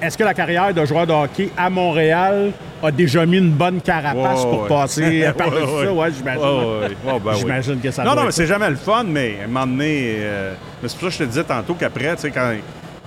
est-ce 0.00 0.18
que 0.18 0.22
la 0.22 0.34
carrière 0.34 0.74
de 0.74 0.84
joueur 0.84 1.06
de 1.06 1.12
hockey 1.12 1.48
à 1.56 1.70
Montréal 1.70 2.52
a 2.82 2.90
déjà 2.90 3.24
mis 3.24 3.38
une 3.38 3.52
bonne 3.52 3.80
carapace 3.80 4.42
pour 4.42 4.66
passer 4.66 5.30
par-dessus 5.38 5.84
ça? 5.86 5.92
Ouais, 5.92 6.08
j'imagine. 6.12 6.42
Ouais, 6.42 6.88
ben 7.04 7.20
oui. 7.24 7.38
J'imagine 7.38 7.80
que 7.80 7.90
ça 7.90 8.04
Non, 8.04 8.14
non, 8.14 8.24
mais 8.24 8.32
c'est 8.32 8.46
jamais 8.46 8.68
le 8.68 8.76
fun, 8.76 9.04
mais 9.04 9.38
à 9.40 9.44
un 9.44 9.46
moment 9.46 9.66
donné, 9.66 10.16
euh, 10.18 10.52
mais 10.82 10.88
c'est 10.88 10.98
pour 10.98 11.10
ça 11.10 11.16
que 11.16 11.24
je 11.24 11.24
te 11.24 11.30
disais 11.30 11.44
tantôt 11.44 11.72
qu'après, 11.74 12.14
tu 12.16 12.22
sais, 12.22 12.30
quand, 12.30 12.52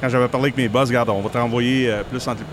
quand 0.01 0.09
j'avais 0.09 0.27
parlé 0.27 0.45
avec 0.45 0.57
mes 0.57 0.67
boss, 0.67 0.89
regarde, 0.89 1.09
on 1.09 1.21
va 1.21 1.29
te 1.29 1.37
renvoyer 1.37 1.91
euh, 1.91 2.01
plus 2.09 2.27
en. 2.27 2.33
Puis 2.33 2.43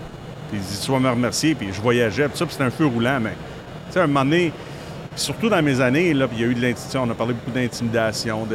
ils 0.53 0.59
disent, 0.59 0.81
tu 0.85 0.91
vas 0.91 0.99
me 0.99 1.09
remercier, 1.09 1.55
puis 1.55 1.69
je 1.73 1.81
voyageais, 1.81 2.29
puis 2.29 2.37
ça, 2.37 2.45
puis 2.45 2.53
c'était 2.53 2.65
un 2.65 2.69
feu 2.69 2.85
roulant, 2.85 3.19
mais, 3.19 3.31
tu 3.31 3.93
sais, 3.93 3.99
à 3.99 4.03
un 4.03 4.07
moment 4.07 4.23
donné, 4.23 4.53
surtout 5.17 5.49
dans 5.49 5.61
mes 5.61 5.81
années, 5.81 6.13
là, 6.13 6.27
puis 6.27 6.37
il 6.37 6.41
y 6.41 6.45
a 6.45 6.47
eu 6.51 6.55
de 6.55 6.61
l'intimidation, 6.61 7.03
on 7.03 7.09
a 7.09 7.13
parlé 7.15 7.33
beaucoup 7.33 7.51
d'intimidation, 7.51 8.47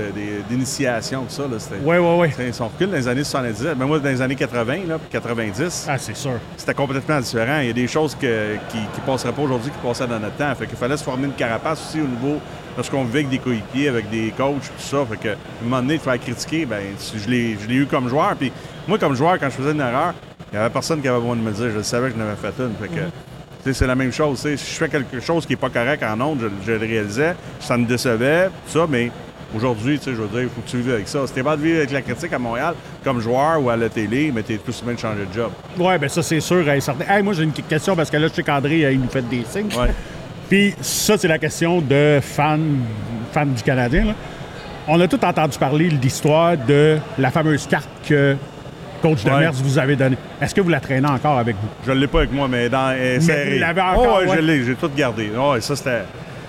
d'initiation, 0.48 1.22
tout 1.24 1.30
ça, 1.34 1.42
là. 1.42 1.56
Oui, 1.84 1.96
oui, 1.98 2.28
oui. 2.38 2.52
Si 2.52 2.62
on 2.62 2.68
recule 2.68 2.90
dans 2.90 2.96
les 2.96 3.08
années 3.08 3.24
70, 3.24 3.64
ben 3.76 3.86
moi, 3.86 3.98
dans 3.98 4.08
les 4.08 4.22
années 4.22 4.34
80, 4.36 4.76
là, 4.88 4.98
puis 4.98 5.08
90, 5.10 5.86
Ah, 5.88 5.98
c'est 5.98 6.16
sûr. 6.16 6.32
c'était 6.56 6.74
complètement 6.74 7.20
différent. 7.20 7.58
Il 7.60 7.66
y 7.66 7.70
a 7.70 7.74
des 7.74 7.86
choses 7.88 8.14
que- 8.14 8.56
qui 8.70 8.78
ne 8.78 9.06
passeraient 9.06 9.32
pas 9.32 9.42
aujourd'hui 9.42 9.70
qui 9.70 9.86
passaient 9.86 10.06
dans 10.06 10.18
notre 10.20 10.36
temps. 10.36 10.54
Fait 10.54 10.66
qu'il 10.66 10.76
fallait 10.76 10.96
se 10.96 11.04
former 11.04 11.26
une 11.26 11.32
carapace 11.34 11.80
aussi 11.88 12.00
au 12.00 12.06
niveau 12.06 12.40
de 12.76 12.82
ce 12.82 12.90
qu'on 12.90 13.04
vivait 13.04 13.18
avec 13.20 13.30
des 13.30 13.38
coéquipiers, 13.38 13.88
avec 13.88 14.08
des 14.10 14.32
coachs, 14.36 14.62
tout 14.62 14.72
ça. 14.82 15.04
Fait 15.10 15.16
que, 15.16 15.28
à 15.28 15.32
un 15.32 15.64
moment 15.64 15.82
donné, 15.82 15.98
de 15.98 16.02
faire 16.02 16.18
critiquer, 16.18 16.64
ben, 16.66 16.80
je 17.14 17.28
l'ai 17.28 17.56
eu 17.74 17.86
comme 17.86 18.08
joueur. 18.08 18.34
Puis 18.38 18.50
moi, 18.88 18.98
comme 18.98 19.14
joueur, 19.14 19.38
quand 19.38 19.46
je 19.50 19.56
faisais 19.56 19.72
une 19.72 19.80
erreur, 19.80 20.14
il 20.52 20.56
n'y 20.56 20.60
avait 20.64 20.72
personne 20.72 21.00
qui 21.00 21.08
avait 21.08 21.18
besoin 21.18 21.36
de 21.36 21.40
me 21.42 21.50
dire. 21.52 21.70
Je 21.76 21.82
savais 21.82 22.08
que 22.10 22.14
je 22.14 22.18
n'avais 22.18 22.36
fait 22.36 22.54
une. 22.62 22.74
Fait 22.80 22.88
que, 22.88 23.00
sais, 23.00 23.06
c'est 23.70 23.86
la 23.86 23.94
même 23.94 24.12
chose. 24.12 24.40
Si 24.40 24.50
je 24.50 24.56
fais 24.78 24.88
quelque 24.88 25.20
chose 25.20 25.46
qui 25.46 25.52
n'est 25.52 25.56
pas 25.56 25.70
correct 25.70 26.02
en 26.02 26.20
ondes, 26.20 26.40
je, 26.40 26.48
je 26.66 26.72
le 26.72 26.78
réalisais. 26.78 27.34
Ça 27.60 27.76
me 27.76 27.86
décevait, 27.86 28.46
tout 28.46 28.78
ça, 28.78 28.86
mais 28.88 29.10
aujourd'hui, 29.54 30.00
je 30.04 30.10
veux 30.10 30.28
dire, 30.28 30.42
il 30.42 30.48
faut 30.48 30.60
que 30.62 30.68
tu 30.68 30.78
vives 30.78 30.94
avec 30.94 31.08
ça. 31.08 31.26
Si 31.26 31.32
t'es 31.32 31.42
pas 31.42 31.56
de 31.56 31.62
vivre 31.62 31.78
avec 31.78 31.90
la 31.90 32.02
critique 32.02 32.32
à 32.32 32.38
Montréal, 32.38 32.74
comme 33.04 33.20
joueur 33.20 33.62
ou 33.62 33.70
à 33.70 33.76
la 33.76 33.88
télé, 33.88 34.32
mais 34.34 34.42
t'es 34.42 34.56
tout 34.56 34.72
bien 34.84 34.94
de 34.94 34.98
changer 34.98 35.26
de 35.26 35.34
job. 35.34 35.50
Oui, 35.78 35.98
bien 35.98 36.08
ça, 36.08 36.22
c'est 36.22 36.40
sûr. 36.40 36.68
et 36.68 36.80
certain. 36.80 37.04
Hey, 37.08 37.22
moi, 37.22 37.34
j'ai 37.34 37.44
une 37.44 37.52
question 37.52 37.94
parce 37.94 38.10
que 38.10 38.16
là, 38.16 38.28
je 38.28 38.34
sais 38.34 38.42
qu'André, 38.42 38.84
euh, 38.84 38.92
il 38.92 39.00
nous 39.00 39.08
fait 39.08 39.22
des 39.28 39.44
signes. 39.48 39.68
Ouais. 39.78 39.92
Puis 40.48 40.74
ça, 40.80 41.16
c'est 41.16 41.28
la 41.28 41.38
question 41.38 41.80
de 41.80 42.18
fan, 42.20 42.78
fan 43.32 43.52
du 43.52 43.62
Canadien. 43.62 44.06
là. 44.06 44.14
On 44.88 45.00
a 45.00 45.06
tout 45.06 45.24
entendu 45.24 45.56
parler 45.58 45.88
de 45.88 45.94
l'histoire 45.94 46.56
de 46.56 46.98
la 47.16 47.30
fameuse 47.30 47.66
carte 47.68 47.88
que 48.06 48.36
coach 49.02 49.24
Ouais. 49.24 49.30
Demers 49.32 49.52
vous 49.52 49.78
avez 49.78 49.96
donnée. 49.96 50.16
Est-ce 50.40 50.54
que 50.54 50.60
vous 50.60 50.68
la 50.70 50.80
traînez 50.80 51.06
encore 51.08 51.38
avec 51.38 51.56
vous? 51.56 51.68
Je 51.86 51.90
ne 51.92 51.98
l'ai 51.98 52.06
pas 52.06 52.18
avec 52.20 52.32
moi, 52.32 52.48
mais 52.48 52.68
dans 52.68 52.94
serrée. 53.20 53.54
vous 53.54 53.60
l'avez 53.60 53.80
encore, 53.80 54.18
Oh, 54.18 54.20
ouais, 54.22 54.28
ouais. 54.30 54.36
je 54.36 54.40
l'ai, 54.42 54.64
j'ai 54.64 54.74
tout 54.74 54.90
gardé. 54.96 55.30
Oh, 55.38 55.54
ça, 55.60 55.76
c'était. 55.76 56.02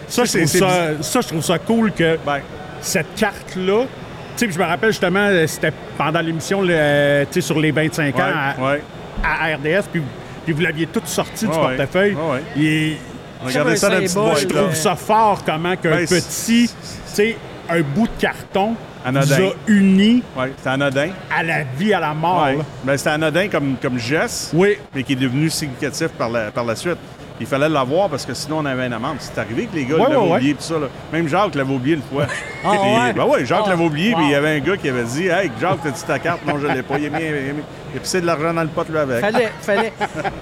Ça, 0.08 0.24
je 0.26 0.38
trouve 0.38 0.46
ça, 0.48 0.70
ça, 1.02 1.22
je 1.22 1.28
trouve 1.28 1.44
ça 1.44 1.58
cool 1.60 1.92
que 1.92 2.18
Ben, 2.26 2.40
cette 2.82 3.16
carte-là, 3.16 3.84
tu 3.84 3.90
sais, 4.36 4.46
puis 4.46 4.54
je 4.56 4.60
me 4.60 4.66
rappelle 4.66 4.92
justement, 4.92 5.20
euh, 5.28 5.48
c'était 5.48 5.72
pendant 5.98 6.20
l'émission 6.22 6.62
le- 6.62 6.68
euh, 6.72 7.26
tu 7.32 7.34
sais, 7.34 7.42
sur 7.42 7.60
les 7.60 7.72
25 7.72 8.16
ans 8.18 8.22
à, 8.22 8.62
ouais, 8.62 8.68
ouais. 8.74 8.82
à 9.24 9.56
RDS, 9.56 9.86
puis, 9.92 10.02
puis 10.44 10.54
vous 10.54 10.62
l'aviez 10.62 10.86
toute 10.88 11.08
sortie 11.08 11.46
du 11.46 11.52
portefeuille. 11.52 12.14
Ouais, 12.16 12.32
ouais. 12.58 12.64
Et 12.64 12.98
Regardez 13.44 13.76
ça 13.76 13.90
dans 13.90 14.36
je 14.36 14.46
trouve 14.48 14.74
ça 14.76 14.96
fort 14.96 15.44
comment 15.46 15.76
qu'un 15.76 15.92
Ben, 15.92 16.08
c'est- 16.08 16.16
petit, 16.26 16.68
tu 16.70 16.74
sais, 17.06 17.38
un 17.70 17.82
bout 17.82 18.08
de 18.08 18.22
carton 18.22 18.76
Anodin. 19.06 19.38
nous 19.40 19.46
a 19.48 19.54
unis 19.68 20.24
Ouais, 20.38 20.52
c'était 20.58 20.70
anodin. 20.70 21.10
à 21.36 21.44
la 21.44 21.64
vie, 21.64 21.94
à 21.94 22.00
la 22.00 22.14
mort. 22.14 22.44
Ouais. 22.46 22.58
Ben, 22.84 22.98
c'était 22.98 23.10
anodin 23.12 23.48
comme, 23.50 23.76
comme 23.82 23.98
geste, 24.00 24.52
Oui, 24.54 24.78
mais 24.96 25.04
qui 25.04 25.14
est 25.14 25.18
devenu 25.18 25.50
significatif 25.50 26.10
par 26.10 26.30
la, 26.30 26.51
par 26.51 26.63
la 26.63 26.75
suite. 26.75 26.98
Il 27.40 27.48
fallait 27.48 27.68
l'avoir 27.68 28.10
parce 28.10 28.25
que 28.25 28.34
sinon 28.34 28.60
on 28.60 28.66
avait 28.66 28.86
une 28.88 28.94
amende. 28.94 29.18
C'est 29.20 29.38
arrivé 29.40 29.66
que 29.66 29.75
les 29.75 29.86
gars 29.86 29.96
Ouais, 29.96 30.02
l'avaient 30.04 30.16
ouais, 30.18 30.32
oublié, 30.36 30.54
tout 30.54 30.62
ça. 30.62 30.75
là. 30.75 30.88
Même 31.12 31.28
Jacques 31.28 31.56
l'avait 31.56 31.74
oublié 31.74 31.96
une 31.96 32.02
fois. 32.04 32.25
Ah, 32.63 32.70
Puis, 32.72 32.80
ouais? 32.80 33.13
Ben 33.13 33.25
ouais, 33.25 33.46
Jacques 33.46 33.63
Ah, 33.66 33.70
l'avait 33.72 33.84
oublié, 33.84 34.13
puis 34.13 34.24
il 34.25 34.32
y 34.32 34.36
avait 34.36 34.58
un 34.58 34.60
gars 34.60 34.78
qui 34.78 34.88
avait 34.88 35.04
dit 35.04 35.28
Hey, 35.28 35.52
Jacques, 35.60 35.82
t'as-tu 35.84 36.04
ta 36.04 36.20
carte? 36.20 36.46
Non, 36.46 36.60
je 36.60 36.68
l'ai 36.68 36.84
pas. 36.84 36.98
Il 37.00 37.08
a, 37.08 37.10
mis, 37.10 37.24
il 37.25 37.28
a, 37.28 37.54
mis- 37.54 37.63
il 37.94 37.98
a 37.98 38.00
pissé 38.00 38.22
de 38.22 38.25
l'argent 38.28 38.54
dans 38.54 38.62
le 38.62 38.68
pot, 38.70 38.86
lui, 38.90 38.98
avec. 38.98 39.20
Fallait, 39.20 39.52
fallait. 39.62 39.94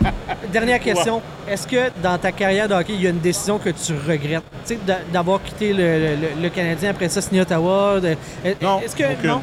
Dernière 0.51 0.79
question. 0.79 1.21
Est-ce 1.49 1.65
que 1.67 1.89
dans 2.03 2.17
ta 2.17 2.31
carrière 2.31 2.67
de 2.67 2.73
hockey, 2.73 2.93
il 2.93 3.01
y 3.01 3.07
a 3.07 3.11
une 3.11 3.19
décision 3.19 3.57
que 3.57 3.69
tu 3.69 3.93
regrettes? 4.07 4.43
Tu 4.65 4.73
sais, 4.75 4.79
d'a- 4.85 4.99
d'avoir 5.11 5.41
quitté 5.41 5.73
le, 5.73 6.15
le- 6.15 6.41
le 6.41 6.49
Canadien, 6.49 6.91
après 6.91 7.09
ça, 7.09 7.21
signé 7.21 7.41
Ottawa? 7.41 7.99
de- 7.99 8.15
Non, 8.61 8.81
Est-ce 8.83 8.95
que 8.95 9.03
aucune. 9.03 9.29
non? 9.29 9.41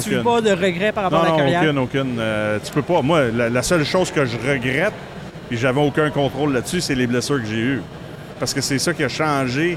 Tu 0.00 0.14
n'as 0.14 0.22
pas 0.22 0.40
de 0.40 0.50
regrets 0.52 0.92
par 0.92 1.04
rapport 1.04 1.18
Non, 1.18 1.24
à 1.24 1.28
la 1.28 1.32
non, 1.32 1.38
carrière? 1.38 1.62
aucune, 1.62 1.78
aucune. 1.78 2.16
Euh, 2.20 2.58
tu 2.64 2.70
peux 2.72 2.82
pas. 2.82 3.02
Moi, 3.02 3.22
la, 3.34 3.48
la 3.48 3.62
seule 3.62 3.84
chose 3.84 4.10
que 4.12 4.24
je 4.24 4.36
regrette, 4.36 4.92
puis 5.50 5.58
j'avais 5.58 5.80
aucun 5.80 6.10
contrôle 6.10 6.52
là-dessus, 6.52 6.80
c'est 6.80 6.94
les 6.94 7.08
blessures 7.08 7.40
que 7.40 7.46
j'ai 7.48 7.58
eues. 7.58 7.82
Parce 8.38 8.54
que 8.54 8.60
c'est 8.60 8.78
ça 8.78 8.94
qui 8.94 9.02
a 9.02 9.08
changé 9.08 9.76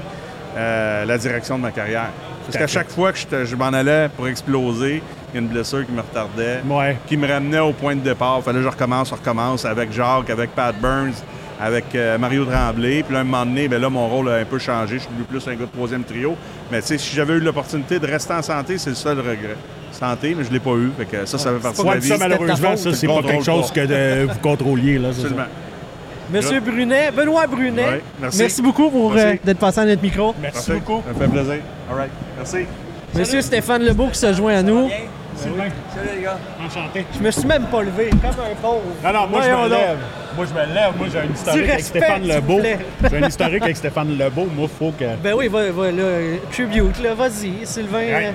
euh, 0.56 1.04
la 1.04 1.18
direction 1.18 1.58
de 1.58 1.62
ma 1.62 1.72
carrière. 1.72 2.10
Parce 2.46 2.56
qu'à 2.56 2.68
chaque 2.68 2.90
fois 2.90 3.12
que 3.12 3.44
je, 3.44 3.56
m'en 3.56 3.72
allais 3.72 4.08
pour 4.16 4.28
exploser, 4.28 5.02
il 5.32 5.34
y 5.34 5.38
a 5.38 5.40
une 5.40 5.48
blessure 5.48 5.84
qui 5.84 5.90
me 5.90 6.00
retardait, 6.00 6.60
ouais. 6.64 6.96
qui 7.08 7.16
me 7.16 7.26
ramenait 7.26 7.58
au 7.58 7.72
point 7.72 7.96
de 7.96 8.02
départ. 8.02 8.40
Fallait 8.44 8.58
que 8.58 8.64
je 8.64 8.68
recommence, 8.68 9.08
je 9.08 9.14
recommence 9.14 9.64
avec 9.64 9.90
Jacques, 9.90 10.30
avec 10.30 10.50
Pat 10.50 10.72
Burns, 10.80 11.14
avec 11.60 11.92
euh, 11.96 12.18
Mario 12.18 12.44
Tremblay. 12.44 13.02
Puis 13.02 13.12
là, 13.12 13.20
un 13.20 13.24
moment 13.24 13.44
donné, 13.44 13.66
ben 13.66 13.80
là, 13.80 13.90
mon 13.90 14.08
rôle 14.08 14.28
a 14.28 14.36
un 14.36 14.44
peu 14.44 14.60
changé. 14.60 14.98
Je 14.98 15.00
suis 15.00 15.08
devenu 15.08 15.24
plus 15.24 15.48
un 15.48 15.56
gars 15.56 15.66
de 15.66 15.72
troisième 15.72 16.04
trio. 16.04 16.36
Mais 16.70 16.82
tu 16.82 16.86
sais, 16.86 16.98
si 16.98 17.16
j'avais 17.16 17.34
eu 17.34 17.40
l'opportunité 17.40 17.98
de 17.98 18.06
rester 18.06 18.34
en 18.34 18.42
santé, 18.42 18.78
c'est 18.78 18.90
le 18.90 18.96
seul 18.96 19.18
regret. 19.18 19.56
Santé, 19.90 20.36
mais 20.38 20.44
je 20.44 20.52
l'ai 20.52 20.60
pas 20.60 20.74
eu. 20.74 20.90
Fait 20.96 21.04
que 21.06 21.26
ça, 21.26 21.36
ça 21.36 21.50
fait 21.52 21.58
partie 21.58 21.82
de 21.82 21.86
la 21.86 21.92
puis 21.94 22.08
ça, 22.08 22.14
vie. 22.14 22.20
malheureusement, 22.20 22.76
ça, 22.76 22.92
c'est 22.92 23.06
pas 23.08 23.22
quelque 23.22 23.44
chose 23.44 23.72
que 23.72 24.26
vous 24.26 24.38
contrôliez. 24.40 24.98
Là, 24.98 25.12
ça. 25.12 25.28
Monsieur 26.32 26.60
Brunet, 26.60 27.10
Benoît 27.10 27.46
Brunet, 27.46 27.84
Ouais, 27.84 28.02
merci. 28.20 28.62
beaucoup 28.62 28.90
pour 28.90 29.12
Merci. 29.12 29.26
euh, 29.26 29.36
d'être 29.44 29.58
passé 29.58 29.80
à 29.80 29.84
notre 29.84 30.02
micro. 30.02 30.34
Merci 30.40 30.72
beaucoup. 30.72 31.02
Ça 31.06 31.12
me 31.12 31.18
fait 31.18 31.28
plaisir. 31.32 31.62
All 31.90 31.96
right. 31.96 32.10
Merci. 32.36 32.56
Monsieur 33.14 33.42
Stéphane 33.42 33.82
Lebeau 33.84 34.08
qui 34.08 34.18
se 34.18 34.32
joint 34.32 34.56
à 34.56 34.62
nous. 34.62 34.88
Sylvain, 35.36 35.64
Salut 35.94 36.08
les 36.16 36.22
gars. 36.22 36.38
enchanté. 36.64 37.04
Je 37.12 37.18
me 37.20 37.30
suis 37.30 37.44
même 37.46 37.64
pas 37.64 37.82
levé, 37.82 38.08
comme 38.10 38.20
un 38.30 38.54
pauvre. 38.62 38.82
Non, 39.04 39.12
non, 39.12 39.26
moi, 39.26 39.40
je 39.42 39.50
me 39.50 39.68
lève. 39.68 39.96
Moi, 40.36 40.46
je 40.48 40.54
me 40.54 40.74
lève. 40.74 40.96
Moi, 40.96 41.06
j'ai 41.12 41.18
un 41.18 41.32
historique 41.34 41.70
avec 41.70 41.84
Stéphane 41.84 42.22
Lebeau. 42.28 42.60
J'ai 42.62 43.16
un 43.24 43.28
historique 43.28 43.62
avec 43.64 43.76
Stéphane 43.76 44.16
Lebeau. 44.16 44.46
Moi, 44.56 44.68
faut 44.78 44.92
que... 44.92 45.04
Ben 45.22 45.34
oui, 45.36 45.48
va, 45.48 45.70
va, 45.72 45.90
là, 45.90 46.02
tribute, 46.52 47.02
là, 47.02 47.14
vas-y, 47.14 47.66
Sylvain. 47.66 47.98
Ouais. 47.98 48.32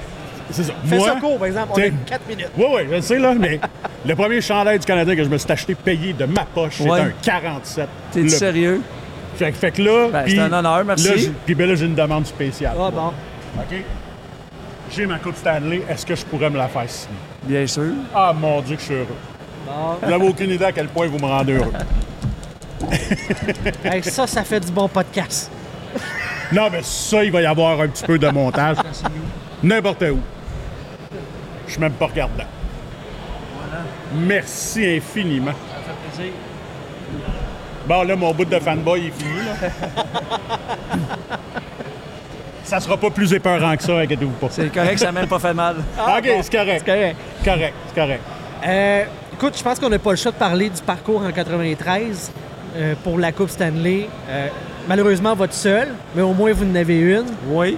C'est 0.51 0.63
ça. 0.63 0.74
Fais 0.86 0.96
Moi, 0.98 1.08
ça 1.08 1.15
court, 1.20 1.38
par 1.38 1.48
exemple. 1.48 1.68
On 1.72 1.77
a 1.77 1.82
t'sais- 1.82 1.94
4 2.06 2.27
minutes. 2.27 2.50
Oui, 2.58 2.65
oui, 2.75 2.82
je 2.89 2.96
le 2.96 3.01
sais, 3.01 3.20
là, 3.20 3.34
mais 3.38 3.60
le 4.06 4.15
premier 4.15 4.41
chandail 4.41 4.79
du 4.79 4.86
Canadien 4.86 5.15
que 5.15 5.24
je 5.24 5.29
me 5.29 5.38
suis 5.38 5.51
acheté 5.51 5.75
payé 5.75 6.13
de 6.13 6.25
ma 6.25 6.46
poche, 6.46 6.82
Ouais. 6.82 7.00
un 7.01 7.12
47. 7.22 7.88
T'es 8.12 8.22
Le- 8.22 8.29
sérieux? 8.29 8.82
Fait, 9.36 9.51
que- 9.51 9.58
fait 9.58 9.72
que 9.72 9.82
là. 9.82 10.08
Ben, 10.12 10.24
puis- 10.24 10.34
c'est 10.34 10.39
un 10.39 10.51
honneur, 10.51 10.84
merci. 10.86 11.08
Là, 11.08 11.13
j'ai- 11.18 11.32
puis 11.46 11.56
ben 11.56 11.68
là, 11.70 11.75
j'ai 11.75 11.86
une 11.86 11.96
demande 11.96 12.25
spéciale. 12.25 12.75
Ah 12.79 12.91
bon. 12.91 13.08
OK? 13.58 13.84
J'ai 14.91 15.06
ma 15.06 15.20
Coupe 15.20 15.36
Stanley. 15.38 15.82
Est-ce 15.89 16.06
que 16.06 16.15
je 16.15 16.25
pourrais 16.25 16.50
me 16.50 16.58
la 16.58 16.68
faire 16.68 16.89
signer? 16.89 17.15
Bien 17.44 17.68
sûr. 17.68 17.94
Ah, 18.13 18.34
mon 18.38 18.60
Dieu, 18.62 18.75
que 18.75 18.82
je 18.82 18.86
suis 18.88 18.96
heureux. 18.96 19.08
Bon. 19.68 19.98
Vous 20.01 20.10
n'avez 20.10 20.27
aucune 20.27 20.50
idée 20.50 20.65
à 20.65 20.72
quel 20.72 20.88
point 20.88 21.06
vous 21.08 21.20
me 21.20 21.25
rendez 21.25 21.53
heureux. 21.53 21.72
Hey, 23.84 24.01
ça, 24.03 24.25
ça 24.27 24.44
fait 24.44 24.60
du 24.60 24.72
bon 24.72 24.88
podcast. 24.88 25.51
Non, 26.51 26.70
mais 26.72 26.79
ça, 26.82 27.24
il 27.24 27.32
va 27.32 27.41
y 27.41 27.46
avoir 27.46 27.79
un 27.82 27.88
petit 27.88 28.03
peu 28.03 28.18
de 28.18 28.27
montage. 28.29 28.77
N'importe 29.62 30.03
où. 30.03 30.18
Je 31.69 31.73
suis 31.73 31.81
même 31.81 31.93
pas 31.93 32.07
regardant. 32.07 32.45
Merci 34.11 34.97
infiniment. 34.97 35.51
Ça 35.51 35.93
fait 35.93 36.23
plaisir. 36.23 36.33
Bon, 37.88 38.01
là, 38.01 38.15
mon 38.15 38.33
bout 38.33 38.45
de 38.45 38.59
fanboy 38.59 39.05
est 39.05 39.11
fini, 39.11 39.39
là. 39.45 39.69
ça 42.63 42.79
sera 42.79 42.97
pas 42.97 43.11
plus 43.11 43.31
épeurant 43.33 43.75
que 43.77 43.83
ça, 43.83 43.99
inquiétez-vous 43.99 44.31
pas. 44.31 44.47
C'est 44.49 44.73
correct, 44.73 44.97
ça 44.97 45.05
n'a 45.05 45.11
même 45.11 45.27
pas 45.27 45.38
fait 45.38 45.53
mal. 45.53 45.75
OK, 45.99 46.23
c'est 46.41 46.51
correct. 46.51 46.83
C'est 46.83 46.91
correct. 46.91 47.15
Correct, 47.45 47.73
c'est 47.88 48.01
correct. 48.01 48.21
Euh, 48.65 49.03
écoute, 49.33 49.55
je 49.55 49.63
pense 49.63 49.79
qu'on 49.79 49.89
n'a 49.89 49.99
pas 49.99 50.11
le 50.11 50.17
choix 50.17 50.31
de 50.31 50.38
parler 50.38 50.71
du 50.71 50.81
parcours 50.81 51.21
en 51.21 51.31
93 51.31 52.31
euh, 52.77 52.95
pour 53.03 53.19
la 53.19 53.31
Coupe 53.31 53.49
Stanley. 53.49 54.09
Euh, 54.27 54.47
malheureusement, 54.88 55.35
votre 55.35 55.53
seul, 55.53 55.89
mais 56.15 56.23
au 56.23 56.33
moins 56.33 56.51
vous 56.51 56.65
en 56.65 56.75
avez 56.75 56.99
une. 56.99 57.27
Oui. 57.47 57.77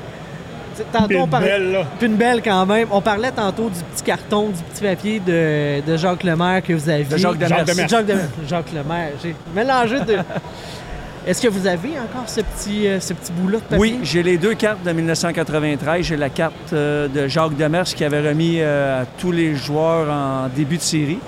Tantôt, 0.91 1.07
Puis 1.07 1.17
on 1.17 1.23
une 1.25 1.29
parlait. 1.29 1.47
belle, 1.47 1.71
là. 1.71 1.83
Puis 1.97 2.07
une 2.07 2.15
belle 2.15 2.41
quand 2.43 2.65
même. 2.65 2.87
On 2.91 3.01
parlait 3.01 3.31
tantôt 3.31 3.69
du 3.69 3.79
petit 3.93 4.03
carton, 4.03 4.49
du 4.49 4.61
petit 4.73 4.81
papier 4.83 5.19
de, 5.19 5.81
de 5.89 5.97
Jacques 5.97 6.23
Lemaire 6.23 6.61
que 6.63 6.73
vous 6.73 6.89
aviez. 6.89 7.05
De 7.05 7.17
Jacques 7.17 7.37
Demers. 7.37 7.57
Jacques 7.59 7.67
Demers. 7.67 7.89
Jacques 7.89 8.05
Demers. 8.05 8.29
Jacques 8.47 8.71
Lemaire. 8.73 9.09
J'ai 9.23 9.35
mélangé 9.55 9.99
de. 9.99 10.17
Est-ce 11.27 11.39
que 11.39 11.47
vous 11.49 11.67
avez 11.67 11.89
encore 11.99 12.27
ce 12.27 12.41
petit, 12.41 12.87
euh, 12.87 12.99
ce 12.99 13.13
petit 13.13 13.31
bout-là 13.31 13.57
de 13.59 13.63
papier? 13.63 13.77
Oui, 13.79 13.99
j'ai 14.01 14.23
les 14.23 14.37
deux 14.37 14.55
cartes 14.55 14.83
de 14.83 14.91
1993. 14.91 16.03
J'ai 16.03 16.17
la 16.17 16.29
carte 16.29 16.53
euh, 16.73 17.07
de 17.07 17.27
Jacques 17.27 17.55
Demers 17.55 17.83
qui 17.85 18.03
avait 18.03 18.27
remis 18.27 18.55
euh, 18.59 19.03
à 19.03 19.05
tous 19.05 19.31
les 19.31 19.55
joueurs 19.55 20.09
en 20.11 20.47
début 20.55 20.77
de 20.77 20.81
série. 20.81 21.19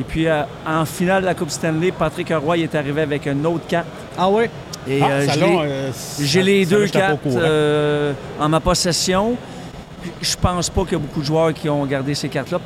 Et 0.00 0.04
puis 0.04 0.26
euh, 0.26 0.42
en 0.66 0.86
finale 0.86 1.20
de 1.22 1.26
la 1.26 1.34
Coupe 1.34 1.50
Stanley, 1.50 1.90
Patrick 1.90 2.32
Roy 2.34 2.58
est 2.58 2.74
arrivé 2.74 3.02
avec 3.02 3.26
une 3.26 3.44
autre 3.46 3.66
carte. 3.66 3.86
Ah 4.18 4.28
oui? 4.30 4.44
Et 4.88 5.00
Ah, 5.02 5.08
euh, 5.08 5.26
euh, 5.38 5.90
J'ai 6.20 6.42
les 6.42 6.64
deux 6.64 6.86
cartes 6.86 7.22
courant. 7.22 7.36
euh, 7.40 8.12
en 8.40 8.48
ma 8.48 8.60
possession. 8.60 9.36
Je 10.20 10.36
pense 10.36 10.70
pas 10.70 10.82
qu'il 10.84 10.92
y 10.92 10.96
a 10.96 10.98
beaucoup 10.98 11.20
de 11.20 11.26
joueurs 11.26 11.52
qui 11.52 11.68
ont 11.68 11.84
gardé 11.86 12.14
ces 12.14 12.28
cartes-là. 12.28 12.60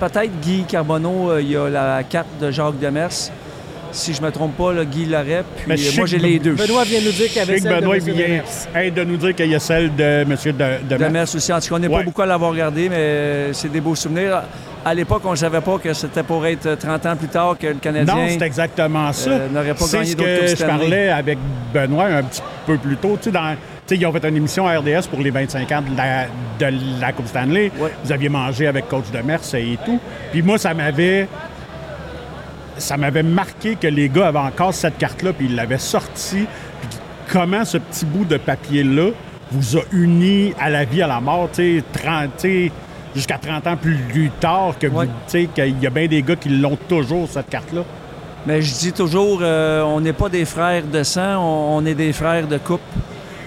Peut-être 0.00 0.40
Guy 0.40 0.64
Carbonneau, 0.64 1.30
euh, 1.30 1.40
il 1.40 1.50
y 1.52 1.56
a 1.56 1.68
la 1.68 2.02
carte 2.02 2.26
de 2.40 2.50
Jacques 2.50 2.80
Demers. 2.80 3.30
Si 3.94 4.12
je 4.12 4.20
me 4.20 4.30
trompe 4.30 4.56
pas, 4.56 4.72
là, 4.72 4.84
Guy 4.84 5.06
l'aurait. 5.06 5.44
Puis 5.56 5.64
Mais 5.68 5.76
je 5.76 5.88
euh, 5.90 5.96
moi, 5.98 6.06
j'ai 6.06 6.18
les 6.18 6.38
deux. 6.40 6.54
Benoît 6.54 6.82
vient 6.84 7.00
nous 7.00 7.12
dire 7.12 7.28
qu'il 7.28 7.36
y 7.36 7.40
avait 7.40 7.58
celle 7.58 7.80
Benoît 7.80 7.98
de 7.98 8.10
M. 8.10 8.42
vient 8.74 8.90
de 8.90 9.04
nous 9.04 9.16
dire 9.16 9.34
qu'il 9.36 9.46
y 9.50 9.54
a 9.54 9.60
celle 9.60 9.94
de 9.94 10.02
M. 10.22 10.28
De, 10.44 10.94
de 10.96 11.04
Demers 11.04 11.22
aussi. 11.34 11.52
En 11.52 11.60
tout 11.60 11.68
cas, 11.68 11.74
on 11.76 11.78
n'est 11.78 11.88
pas 11.88 12.02
beaucoup 12.02 12.22
à 12.22 12.26
l'avoir 12.26 12.50
regardé, 12.50 12.88
mais 12.88 13.52
c'est 13.52 13.70
des 13.70 13.80
beaux 13.80 13.94
souvenirs. 13.94 14.42
À 14.84 14.92
l'époque, 14.92 15.22
on 15.24 15.30
ne 15.30 15.36
savait 15.36 15.60
pas 15.62 15.78
que 15.78 15.94
c'était 15.94 16.22
pour 16.22 16.44
être 16.44 16.74
30 16.74 17.06
ans 17.06 17.16
plus 17.16 17.28
tard 17.28 17.56
que 17.58 17.68
le 17.68 17.74
Canadien. 17.74 18.14
Non, 18.14 18.26
c'est 18.28 18.42
exactement 18.44 19.12
ça. 19.12 19.30
euh, 19.30 19.48
n'aurait 19.48 19.72
pas 19.74 19.84
c'est 19.86 19.98
gagné 19.98 20.10
ce 20.10 20.52
que 20.54 20.58
je 20.60 20.64
parlais 20.66 21.08
avec 21.08 21.38
Benoît 21.72 22.06
un 22.06 22.22
petit 22.24 22.42
peu 22.66 22.76
plus 22.76 22.96
tôt. 22.96 23.16
Tu 23.16 23.24
sais, 23.24 23.30
dans- 23.30 23.56
ils 23.90 24.06
ont 24.06 24.12
fait 24.12 24.28
une 24.28 24.36
émission 24.36 24.66
à 24.66 24.76
RDS 24.78 25.06
pour 25.08 25.20
les 25.20 25.30
25 25.30 25.70
ans 25.72 25.82
de 25.82 25.96
la, 25.96 26.26
de 26.58 26.76
la 27.00 27.12
Coupe 27.12 27.28
Stanley. 27.28 27.70
Ouais. 27.78 27.92
Vous 28.04 28.12
aviez 28.12 28.28
mangé 28.28 28.66
avec 28.66 28.88
Coach 28.88 29.04
Demers 29.12 29.40
et 29.54 29.78
tout. 29.86 29.98
Puis 30.32 30.42
moi, 30.42 30.58
ça 30.58 30.74
m'avait... 30.74 31.28
Ça 32.78 32.96
m'avait 32.96 33.22
marqué 33.22 33.76
que 33.76 33.86
les 33.86 34.08
gars 34.08 34.28
avaient 34.28 34.38
encore 34.38 34.74
cette 34.74 34.98
carte-là, 34.98 35.32
puis 35.32 35.46
ils 35.48 35.54
l'avaient 35.54 35.78
sortie. 35.78 36.46
Puis 36.80 36.98
comment 37.32 37.64
ce 37.64 37.78
petit 37.78 38.04
bout 38.04 38.24
de 38.24 38.36
papier-là 38.36 39.10
vous 39.52 39.76
a 39.78 39.82
unis 39.92 40.52
à 40.60 40.70
la 40.70 40.84
vie, 40.84 41.02
à 41.02 41.06
la 41.06 41.20
mort, 41.20 41.48
tu 41.52 41.78
sais, 41.78 41.84
30, 41.92 42.30
tu 42.36 42.40
sais, 42.66 42.72
jusqu'à 43.14 43.38
30 43.38 43.66
ans 43.68 43.76
plus 43.76 44.30
tard, 44.40 44.74
que 44.78 44.86
vous- 44.88 44.98
Ouais. 44.98 45.08
tu 45.28 45.46
qu'il 45.48 45.80
y 45.80 45.86
a 45.86 45.90
bien 45.90 46.06
des 46.08 46.22
gars 46.22 46.36
qui 46.36 46.48
l'ont 46.48 46.78
toujours, 46.88 47.28
cette 47.28 47.48
carte-là? 47.48 47.82
Mais 48.46 48.60
je 48.60 48.74
dis 48.74 48.92
toujours, 48.92 49.38
euh, 49.42 49.82
on 49.82 50.00
n'est 50.00 50.12
pas 50.12 50.28
des 50.28 50.44
frères 50.44 50.82
de 50.84 51.02
sang, 51.02 51.36
on, 51.40 51.76
on 51.78 51.86
est 51.86 51.94
des 51.94 52.12
frères 52.12 52.46
de 52.48 52.58
coupe. 52.58 52.80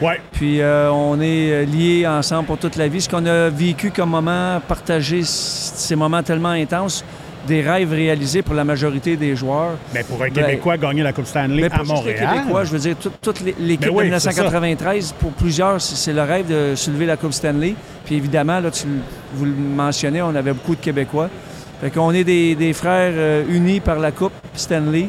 Ouais. 0.02 0.22
Puis 0.32 0.62
euh, 0.62 0.92
on 0.92 1.20
est 1.20 1.52
euh, 1.52 1.66
liés 1.66 2.08
ensemble 2.08 2.46
pour 2.46 2.58
toute 2.58 2.76
la 2.78 2.88
vie. 2.88 3.02
Ce 3.02 3.10
qu'on 3.10 3.26
a 3.26 3.50
vécu 3.50 3.92
comme 3.92 4.12
moment, 4.12 4.60
partagé 4.68 5.22
ces 5.24 5.96
moments 5.96 6.24
tellement 6.24 6.50
intenses, 6.50 7.04
des 7.48 7.62
rêves 7.62 7.92
réalisés 7.92 8.42
pour 8.44 8.54
la 8.54 8.64
majorité 8.64 9.16
des 9.18 9.36
joueurs. 9.36 9.72
Mais 9.94 10.04
pour 10.04 10.22
un 10.22 10.28
Ben, 10.30 10.34
Québécois 10.34 10.78
gagner 10.78 11.02
la 11.02 11.14
Coupe 11.14 11.26
Stanley 11.26 11.62
Mais 11.62 11.66
à 11.66 11.70
pas 11.70 11.78
juste 11.84 11.90
les 11.90 11.96
Montréal. 12.14 12.36
Québécois, 12.36 12.64
je 12.66 12.72
veux 12.72 12.80
dire, 12.80 12.96
tout- 13.02 13.12
toute 13.22 13.42
l'é- 13.42 13.56
l'équipe 13.60 13.88
Ben 13.88 13.96
oui, 13.96 14.10
de 14.10 14.20
ça. 14.20 14.30
1993, 14.30 15.14
pour 15.20 15.32
plusieurs, 15.32 15.82
c'est 15.82 16.14
le 16.14 16.22
rêve 16.22 16.48
de 16.48 16.76
soulever 16.76 17.06
la 17.06 17.18
Coupe 17.18 17.34
Stanley. 17.34 17.74
Puis 18.06 18.16
évidemment, 18.16 18.60
là, 18.60 18.70
tu, 18.70 18.86
le- 18.86 18.94
vous 19.34 19.46
le 19.46 19.52
mentionnez, 19.52 20.22
on 20.22 20.36
avait 20.36 20.54
beaucoup 20.54 20.76
de 20.76 20.82
Québécois. 20.82 21.30
Fait 21.82 21.90
qu'on 21.92 22.12
est 22.12 22.24
des, 22.24 22.56
des 22.56 22.74
frères 22.74 23.14
euh, 23.16 23.44
unis 23.50 23.80
par 23.80 24.00
la 24.00 24.12
Coupe 24.12 24.34
Stanley. 24.56 25.08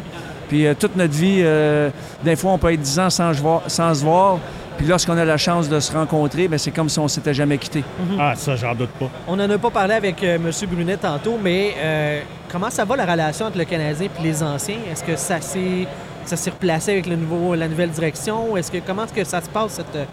Puis 0.49 0.67
euh, 0.67 0.75
toute 0.79 0.97
notre 0.97 1.13
vie, 1.15 1.41
euh, 1.41 1.91
des 2.25 2.37
fois, 2.37 2.53
on 2.53 2.59
peut 2.59 2.73
être 2.73 2.81
10 2.81 2.99
ans 3.01 3.11
sans 3.11 3.35
se 3.35 4.03
voir. 4.03 4.39
Puis 4.79 4.87
lorsqu'on 4.87 5.19
a 5.19 5.25
la 5.25 5.37
chance 5.37 5.69
de 5.69 5.81
se 5.81 5.93
rencontrer, 5.93 6.47
ben, 6.49 6.57
c'est 6.57 6.71
comme 6.71 6.89
si 6.89 6.99
on 7.01 7.09
s'était 7.09 7.35
jamais 7.35 7.59
quitté. 7.59 7.83
Ah, 8.19 8.35
ça, 8.37 8.55
j'en 8.57 8.75
doute 8.75 8.91
pas. 8.91 9.11
On 9.27 9.35
n'en 9.37 9.51
a 9.51 9.59
pas 9.59 9.71
parlé 9.71 9.95
avec 9.95 10.23
euh, 10.23 10.37
M. 10.37 10.51
Brunet 10.71 10.97
tantôt, 10.97 11.37
mais 11.43 11.75
euh, 11.79 12.21
comment 12.51 12.71
ça 12.71 12.85
va 12.85 12.95
la 12.97 13.05
relation 13.05 13.47
entre 13.47 13.59
le 13.59 13.65
Canadien 13.65 14.07
et 14.19 14.23
les 14.23 14.43
anciens? 14.43 14.77
Est-ce 14.91 15.03
que 15.05 15.17
ça 15.17 15.41
s'est 15.41 15.87
ça 16.25 16.37
s'est 16.37 16.51
replacé 16.51 16.93
avec 16.93 17.07
le 17.07 17.17
nouveau, 17.17 17.55
la 17.55 17.67
nouvelle 17.69 17.91
direction? 17.91 18.57
Est-ce 18.57 18.71
que 18.71 18.79
comment 18.87 19.05
est-ce 19.05 19.13
que 19.15 19.25
ça 19.25 19.41
se 19.41 19.49
passe 19.49 19.73
cette 19.73 19.97
euh, 19.97 20.05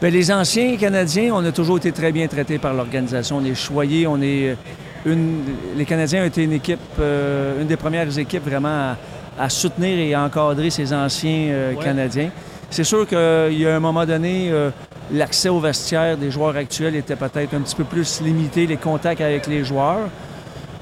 Bien, 0.00 0.10
les 0.10 0.32
anciens 0.32 0.76
Canadiens, 0.76 1.32
on 1.34 1.44
a 1.44 1.52
toujours 1.52 1.76
été 1.76 1.92
très 1.92 2.12
bien 2.12 2.26
traités 2.28 2.58
par 2.58 2.72
l'organisation. 2.74 3.36
On 3.38 3.44
est 3.44 3.54
choyés, 3.54 4.06
on 4.06 4.20
est 4.22 4.56
une. 5.04 5.42
Les 5.76 5.84
Canadiens 5.84 6.22
ont 6.22 6.26
été 6.26 6.44
une 6.44 6.52
équipe, 6.54 6.80
euh, 6.98 7.60
une 7.60 7.66
des 7.68 7.76
premières 7.76 8.18
équipes 8.18 8.44
vraiment 8.48 8.94
à, 9.38 9.44
à 9.44 9.48
soutenir 9.50 9.98
et 9.98 10.14
à 10.14 10.22
encadrer 10.22 10.70
ces 10.70 10.92
anciens 10.94 11.48
euh, 11.50 11.74
Ouais. 11.74 11.84
Canadiens. 11.84 12.30
C'est 12.72 12.84
sûr 12.84 13.06
qu'il 13.06 13.58
y 13.58 13.66
a 13.66 13.76
un 13.76 13.80
moment 13.80 14.06
donné, 14.06 14.48
euh, 14.50 14.70
l'accès 15.12 15.50
au 15.50 15.60
vestiaire 15.60 16.16
des 16.16 16.30
joueurs 16.30 16.56
actuels 16.56 16.96
était 16.96 17.16
peut-être 17.16 17.52
un 17.54 17.60
petit 17.60 17.76
peu 17.76 17.84
plus 17.84 18.20
limité, 18.22 18.66
les 18.66 18.78
contacts 18.78 19.20
avec 19.20 19.46
les 19.46 19.62
joueurs. 19.62 20.08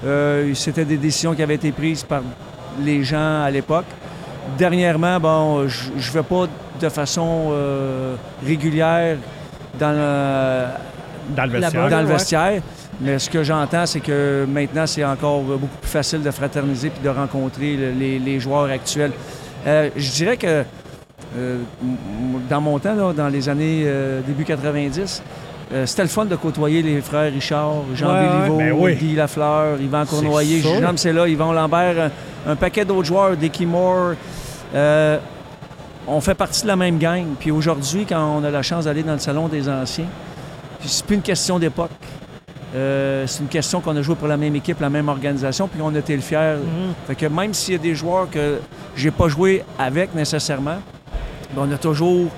Euh, 0.07 0.55
C'était 0.55 0.85
des 0.85 0.97
décisions 0.97 1.35
qui 1.35 1.43
avaient 1.43 1.57
été 1.57 1.73
prises 1.73 2.05
par 2.05 2.23
les 2.81 3.03
gens 3.03 3.43
à 3.43 3.51
l'époque. 3.51 3.87
Dernièrement, 4.57 5.19
bon, 5.19 5.67
je 5.67 5.91
ne 5.91 6.13
vais 6.15 6.23
pas 6.23 6.47
de 6.81 6.89
façon 6.89 7.49
euh, 7.51 8.15
régulière 8.47 9.17
dans 9.79 9.91
le, 9.91 11.35
Dans 11.37 11.45
le 11.47 11.53
La 11.59 11.61
vestiaire. 11.61 11.83
bonne. 11.83 11.91
dans 11.91 12.01
le 12.03 12.07
ouais. 12.07 12.13
vestiaire. 12.13 12.63
Mais 13.01 13.19
ce 13.19 13.29
que 13.31 13.43
j'entends, 13.43 13.87
c'est 13.87 14.01
que 14.01 14.47
maintenant, 14.49 14.87
c'est 14.87 15.05
encore 15.05 15.41
beaucoup 15.43 15.67
plus 15.81 15.91
facile 15.91 16.23
de 16.23 16.31
fraterniser 16.31 16.91
puis 16.91 17.03
de 17.03 17.09
rencontrer 17.09 17.75
le- 17.77 17.91
les, 17.93 18.19
les 18.21 18.39
joueurs 18.39 18.71
actuels. 18.71 19.13
Euh, 19.67 19.91
je 19.97 20.11
dirais 20.13 20.37
que 20.37 20.65
dans 22.49 22.61
mon 22.61 22.79
temps, 22.79 22.95
là, 22.95 23.13
dans 23.13 23.29
les 23.29 23.49
années 23.49 23.83
euh, 23.85 24.21
début 24.27 24.45
90, 24.45 25.23
euh, 25.73 25.87
c'était 25.87 26.03
le 26.03 26.09
fun 26.09 26.25
de 26.25 26.35
côtoyer 26.35 26.83
les 26.83 27.01
frères 27.01 27.33
Richard, 27.33 27.75
Jean 27.95 28.13
Ouais. 28.13 28.29
Béliveau, 28.29 28.57
Ben 28.59 28.73
oui. 28.73 28.95
Guy 28.97 29.15
Lafleur, 29.15 29.81
Yvan 29.81 30.05
Cournoyer. 30.05 30.61
Jean 30.61 31.13
là, 31.13 31.29
Yvan 31.29 31.53
Lambert, 31.53 32.11
un, 32.47 32.53
un 32.53 32.57
paquet 32.57 32.85
d'autres 32.85 33.07
joueurs, 33.07 33.37
Dickie 33.37 33.67
Moore. 33.67 34.15
Euh, 34.75 35.19
on 36.09 36.21
fait 36.21 36.35
partie 36.35 36.63
de 36.63 36.67
la 36.67 36.77
même 36.77 36.99
gang. 36.99 37.25
Puis 37.39 37.53
aujourd'hui, 37.53 38.05
quand 38.09 38.37
on 38.39 38.43
a 38.43 38.51
la 38.51 38.63
chance 38.63 38.87
d'aller 38.87 39.05
dans 39.05 39.13
le 39.13 39.19
salon 39.21 39.47
des 39.47 39.69
anciens, 39.69 40.07
c'est 40.81 41.05
plus 41.07 41.17
une 41.17 41.23
question 41.23 41.59
d'époque. 41.61 41.91
Euh, 42.75 43.25
c'est 43.27 43.41
une 43.43 43.49
question 43.49 43.81
qu'on 43.81 43.97
a 43.97 44.03
joué 44.03 44.15
pour 44.15 44.29
la 44.29 44.37
même 44.37 44.55
équipe, 44.57 44.81
la 44.81 44.91
même 44.91 45.09
organisation, 45.09 45.69
puis 45.69 45.81
on 45.83 45.95
était 45.95 46.15
le 46.15 46.23
fier. 46.23 46.57
Fait 47.07 47.15
que 47.15 47.27
même 47.27 47.53
s'il 47.53 47.75
y 47.75 47.77
a 47.77 47.81
des 47.81 47.95
joueurs 47.95 48.29
que 48.31 48.61
j'ai 48.97 49.11
pas 49.11 49.29
joué 49.29 49.65
avec 49.79 50.15
nécessairement, 50.15 50.79
on 51.57 51.71
a 51.71 51.79
toujours 51.79 52.29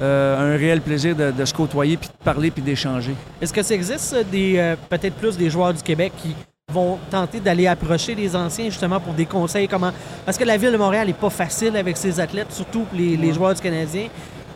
euh, 0.00 0.54
un 0.54 0.56
réel 0.56 0.80
plaisir 0.80 1.14
de, 1.14 1.30
de 1.30 1.44
se 1.44 1.52
côtoyer, 1.52 1.96
puis 1.96 2.08
de 2.08 2.24
parler, 2.24 2.50
puis 2.50 2.62
d'échanger. 2.62 3.14
Est-ce 3.40 3.52
que 3.52 3.62
ça 3.62 3.74
existe 3.74 4.16
des 4.30 4.54
euh, 4.58 4.76
peut-être 4.88 5.14
plus 5.14 5.36
des 5.36 5.50
joueurs 5.50 5.74
du 5.74 5.82
Québec 5.82 6.12
qui 6.22 6.34
vont 6.72 6.98
tenter 7.10 7.40
d'aller 7.40 7.66
approcher 7.66 8.14
les 8.14 8.34
anciens 8.36 8.66
justement 8.66 9.00
pour 9.00 9.12
des 9.12 9.26
conseils 9.26 9.66
comment 9.66 9.90
parce 10.24 10.38
que 10.38 10.44
la 10.44 10.56
ville 10.56 10.70
de 10.70 10.76
Montréal 10.76 11.08
n'est 11.08 11.12
pas 11.12 11.28
facile 11.28 11.76
avec 11.76 11.96
ses 11.96 12.20
athlètes 12.20 12.52
surtout 12.52 12.84
les, 12.94 13.16
les 13.16 13.32
joueurs 13.32 13.54
du 13.54 13.60
Canadien. 13.60 14.06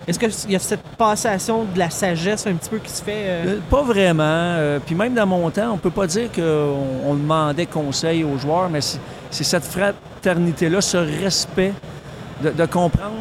Est-ce 0.07 0.19
qu'il 0.19 0.53
y 0.53 0.57
a 0.57 0.59
cette 0.59 0.83
passation 0.99 1.65
de 1.65 1.79
la 1.79 1.89
sagesse 1.89 2.47
un 2.47 2.53
petit 2.55 2.69
peu 2.69 2.79
qui 2.79 2.91
se 2.91 3.03
fait 3.03 3.25
euh, 3.27 3.59
Pas 3.71 3.83
vraiment. 3.83 4.23
Euh, 4.23 4.79
puis 4.85 4.95
même 4.95 5.15
dans 5.15 5.27
mon 5.27 5.49
temps, 5.51 5.73
on 5.73 5.79
peut 5.79 5.91
pas 5.91 6.07
dire 6.07 6.31
qu'on 6.31 6.77
on 7.07 7.15
demandait 7.15 7.67
conseil 7.67 8.23
aux 8.23 8.37
joueurs, 8.37 8.69
mais 8.69 8.83
c'est 8.83 9.01
c'est 9.31 9.45
cette 9.45 9.65
fraternité-là, 9.65 10.81
ce 10.81 10.97
respect 10.97 11.73
de, 12.43 12.51
de 12.51 12.67
comprendre 12.67 13.15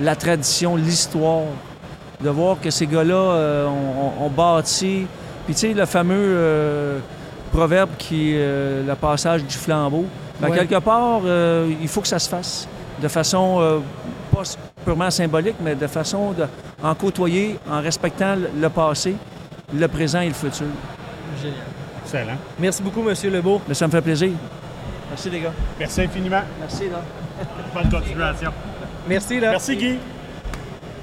la 0.00 0.16
tradition, 0.16 0.76
l'histoire. 0.76 1.42
de 2.22 2.30
voir 2.30 2.58
que 2.60 2.70
ces 2.70 2.86
gars-là 2.86 3.14
euh, 3.14 3.66
ont, 4.20 4.30
bâti. 4.30 5.06
Puis 5.44 5.54
tu 5.54 5.60
sais, 5.60 5.74
le 5.74 5.84
fameux 5.84 6.14
euh, 6.18 6.98
proverbe 7.52 7.90
qui 7.98 8.32
euh, 8.36 8.82
le 8.86 8.94
passage 8.94 9.44
du 9.44 9.54
flambeau. 9.54 10.06
Ben, 10.40 10.48
Ouais. 10.48 10.56
Quelque 10.58 10.78
part, 10.80 11.20
euh, 11.24 11.70
il 11.80 11.88
faut 11.88 12.00
que 12.00 12.08
ça 12.08 12.18
se 12.18 12.28
fasse 12.28 12.66
de 13.02 13.08
façon 13.08 13.58
euh, 13.60 13.78
pas 14.32 14.42
purement 14.84 15.10
symbolique, 15.10 15.56
mais 15.60 15.74
de 15.74 15.86
façon 15.86 16.32
de, 16.32 16.46
en 16.82 16.94
côtoyer, 16.94 17.58
en 17.70 17.80
respectant 17.82 18.34
le, 18.36 18.48
le 18.60 18.68
passé, 18.70 19.14
le 19.74 19.86
présent 19.88 20.20
et 20.20 20.28
le 20.28 20.34
futur. 20.34 20.66
Génial. 21.42 21.58
Excellent. 22.02 22.38
Merci 22.58 22.82
beaucoup, 22.82 23.02
Monsieur 23.02 23.30
Lebeau. 23.30 23.60
Mais 23.68 23.74
ça 23.74 23.86
me 23.86 23.92
fait 23.92 24.00
plaisir. 24.02 24.30
Merci 25.10 25.28
les 25.30 25.40
gars. 25.40 25.52
Merci 25.78 26.00
infiniment. 26.02 26.42
Merci 26.60 26.84
là. 26.88 27.00
Bonne 27.74 27.90
continuation. 27.90 28.52
Merci, 29.08 29.40
là. 29.40 29.50
Merci, 29.50 29.76
Guy. 29.76 29.98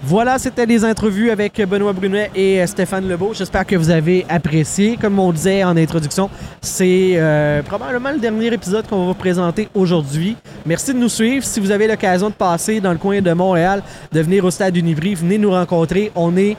Voilà, 0.05 0.37
c'était 0.37 0.65
les 0.65 0.83
entrevues 0.83 1.31
avec 1.31 1.61
Benoît 1.65 1.93
Brunet 1.93 2.29
et 2.35 2.61
euh, 2.61 2.67
Stéphane 2.67 3.07
Lebeau. 3.07 3.33
J'espère 3.33 3.65
que 3.65 3.77
vous 3.77 3.89
avez 3.89 4.25
apprécié. 4.27 4.97
Comme 4.97 5.17
on 5.17 5.31
disait 5.31 5.63
en 5.63 5.77
introduction, 5.77 6.29
c'est 6.59 7.13
euh, 7.15 7.63
probablement 7.63 8.11
le 8.11 8.19
dernier 8.19 8.47
épisode 8.53 8.85
qu'on 8.85 8.99
va 8.99 9.05
vous 9.05 9.13
présenter 9.13 9.69
aujourd'hui. 9.73 10.35
Merci 10.65 10.93
de 10.93 10.99
nous 10.99 11.07
suivre. 11.07 11.45
Si 11.45 11.61
vous 11.61 11.71
avez 11.71 11.87
l'occasion 11.87 12.29
de 12.29 12.33
passer 12.33 12.81
dans 12.81 12.91
le 12.91 12.97
coin 12.97 13.21
de 13.21 13.31
Montréal, 13.31 13.81
de 14.11 14.19
venir 14.19 14.43
au 14.43 14.51
stade 14.51 14.75
Univry, 14.75 15.15
venez 15.15 15.37
nous 15.37 15.51
rencontrer. 15.51 16.11
On 16.15 16.35
est 16.35 16.57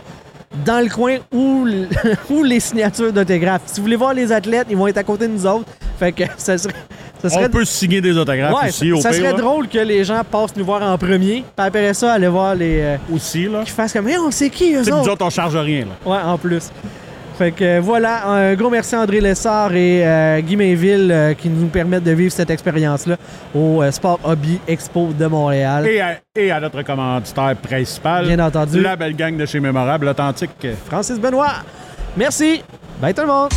dans 0.65 0.83
le 0.83 0.89
coin 0.89 1.17
où, 1.33 1.67
où 2.31 2.43
les 2.45 2.61
signatures 2.61 3.13
d'autographes. 3.13 3.63
Si 3.67 3.81
vous 3.81 3.85
voulez 3.85 3.97
voir 3.97 4.15
les 4.15 4.31
athlètes, 4.33 4.67
ils 4.71 4.77
vont 4.77 4.87
être 4.87 4.99
à 4.99 5.03
côté 5.05 5.27
de 5.27 5.33
nous 5.33 5.47
autres. 5.47 5.67
Fait 5.99 6.13
que 6.13 6.25
ça 6.37 6.57
serait, 6.59 6.75
ça 7.23 7.29
serait 7.31 7.47
On 7.47 7.51
peut 7.51 7.65
signer 7.65 8.01
des 8.01 8.17
autographes 8.17 8.55
Ouais, 8.63 8.69
aussi, 8.69 8.93
au 8.93 9.01
ça 9.01 9.11
pire, 9.11 9.19
serait 9.19 9.33
là. 9.33 9.39
drôle 9.39 9.69
que 9.69 9.79
les 9.79 10.05
gens 10.05 10.23
passent 10.29 10.57
nous 10.57 10.65
voir 10.65 10.83
en 10.83 10.97
premier. 10.99 11.45
Puis 11.57 11.67
après 11.67 11.95
ça, 11.95 12.13
aller 12.15 12.29
voir 12.29 12.55
les. 12.55 12.81
euh, 12.81 12.97
Aussi, 13.13 13.45
là. 13.49 13.63
qui 13.65 13.71
fassent 13.71 13.93
comme, 13.93 14.09
hey, 14.09 14.17
on 14.19 14.31
sait 14.31 14.51
qui 14.51 14.75
eux 14.75 14.85
sais, 14.85 14.91
nous 14.91 14.99
autres? 14.99 15.13
autres, 15.13 15.25
on 15.25 15.31
charge 15.31 15.57
rien, 15.57 15.87
là. 15.87 16.11
Ouais, 16.11 16.23
en 16.23 16.39
plus. 16.39 16.71
Fait 17.37 17.51
que 17.51 17.65
euh, 17.65 17.81
voilà, 17.83 18.29
un 18.29 18.55
gros 18.55 18.71
merci 18.71 18.95
à 18.95 19.01
André 19.01 19.21
Lessard 19.21 19.75
et 19.75 20.07
euh, 20.07 20.41
Guy 20.41 20.55
Mainville 20.57 21.11
euh, 21.11 21.35
qui 21.35 21.49
nous 21.49 21.67
permettent 21.67 22.05
de 22.05 22.13
vivre 22.13 22.33
cette 22.33 22.49
expérience-là 22.51 23.17
au 23.53 23.83
euh, 23.83 23.91
Sport 23.91 24.21
Hobby 24.23 24.61
Expo 24.69 25.09
de 25.19 25.27
Montréal. 25.27 25.85
Et 25.89 26.01
à, 26.01 26.19
et 26.37 26.53
à 26.53 26.61
notre 26.61 26.83
commanditaire 26.83 27.57
principal, 27.57 28.27
Bien 28.27 28.39
entendu. 28.39 28.81
la 28.81 28.95
belle 28.95 29.17
gang 29.17 29.37
de 29.37 29.47
chez 29.47 29.59
Mémorable, 29.59 30.07
authentique. 30.09 30.65
Francis 30.87 31.19
Benoît. 31.19 31.55
Merci. 32.17 32.63
Bye 33.01 33.13
tout 33.13 33.23
le 33.23 33.27
monde. 33.29 33.51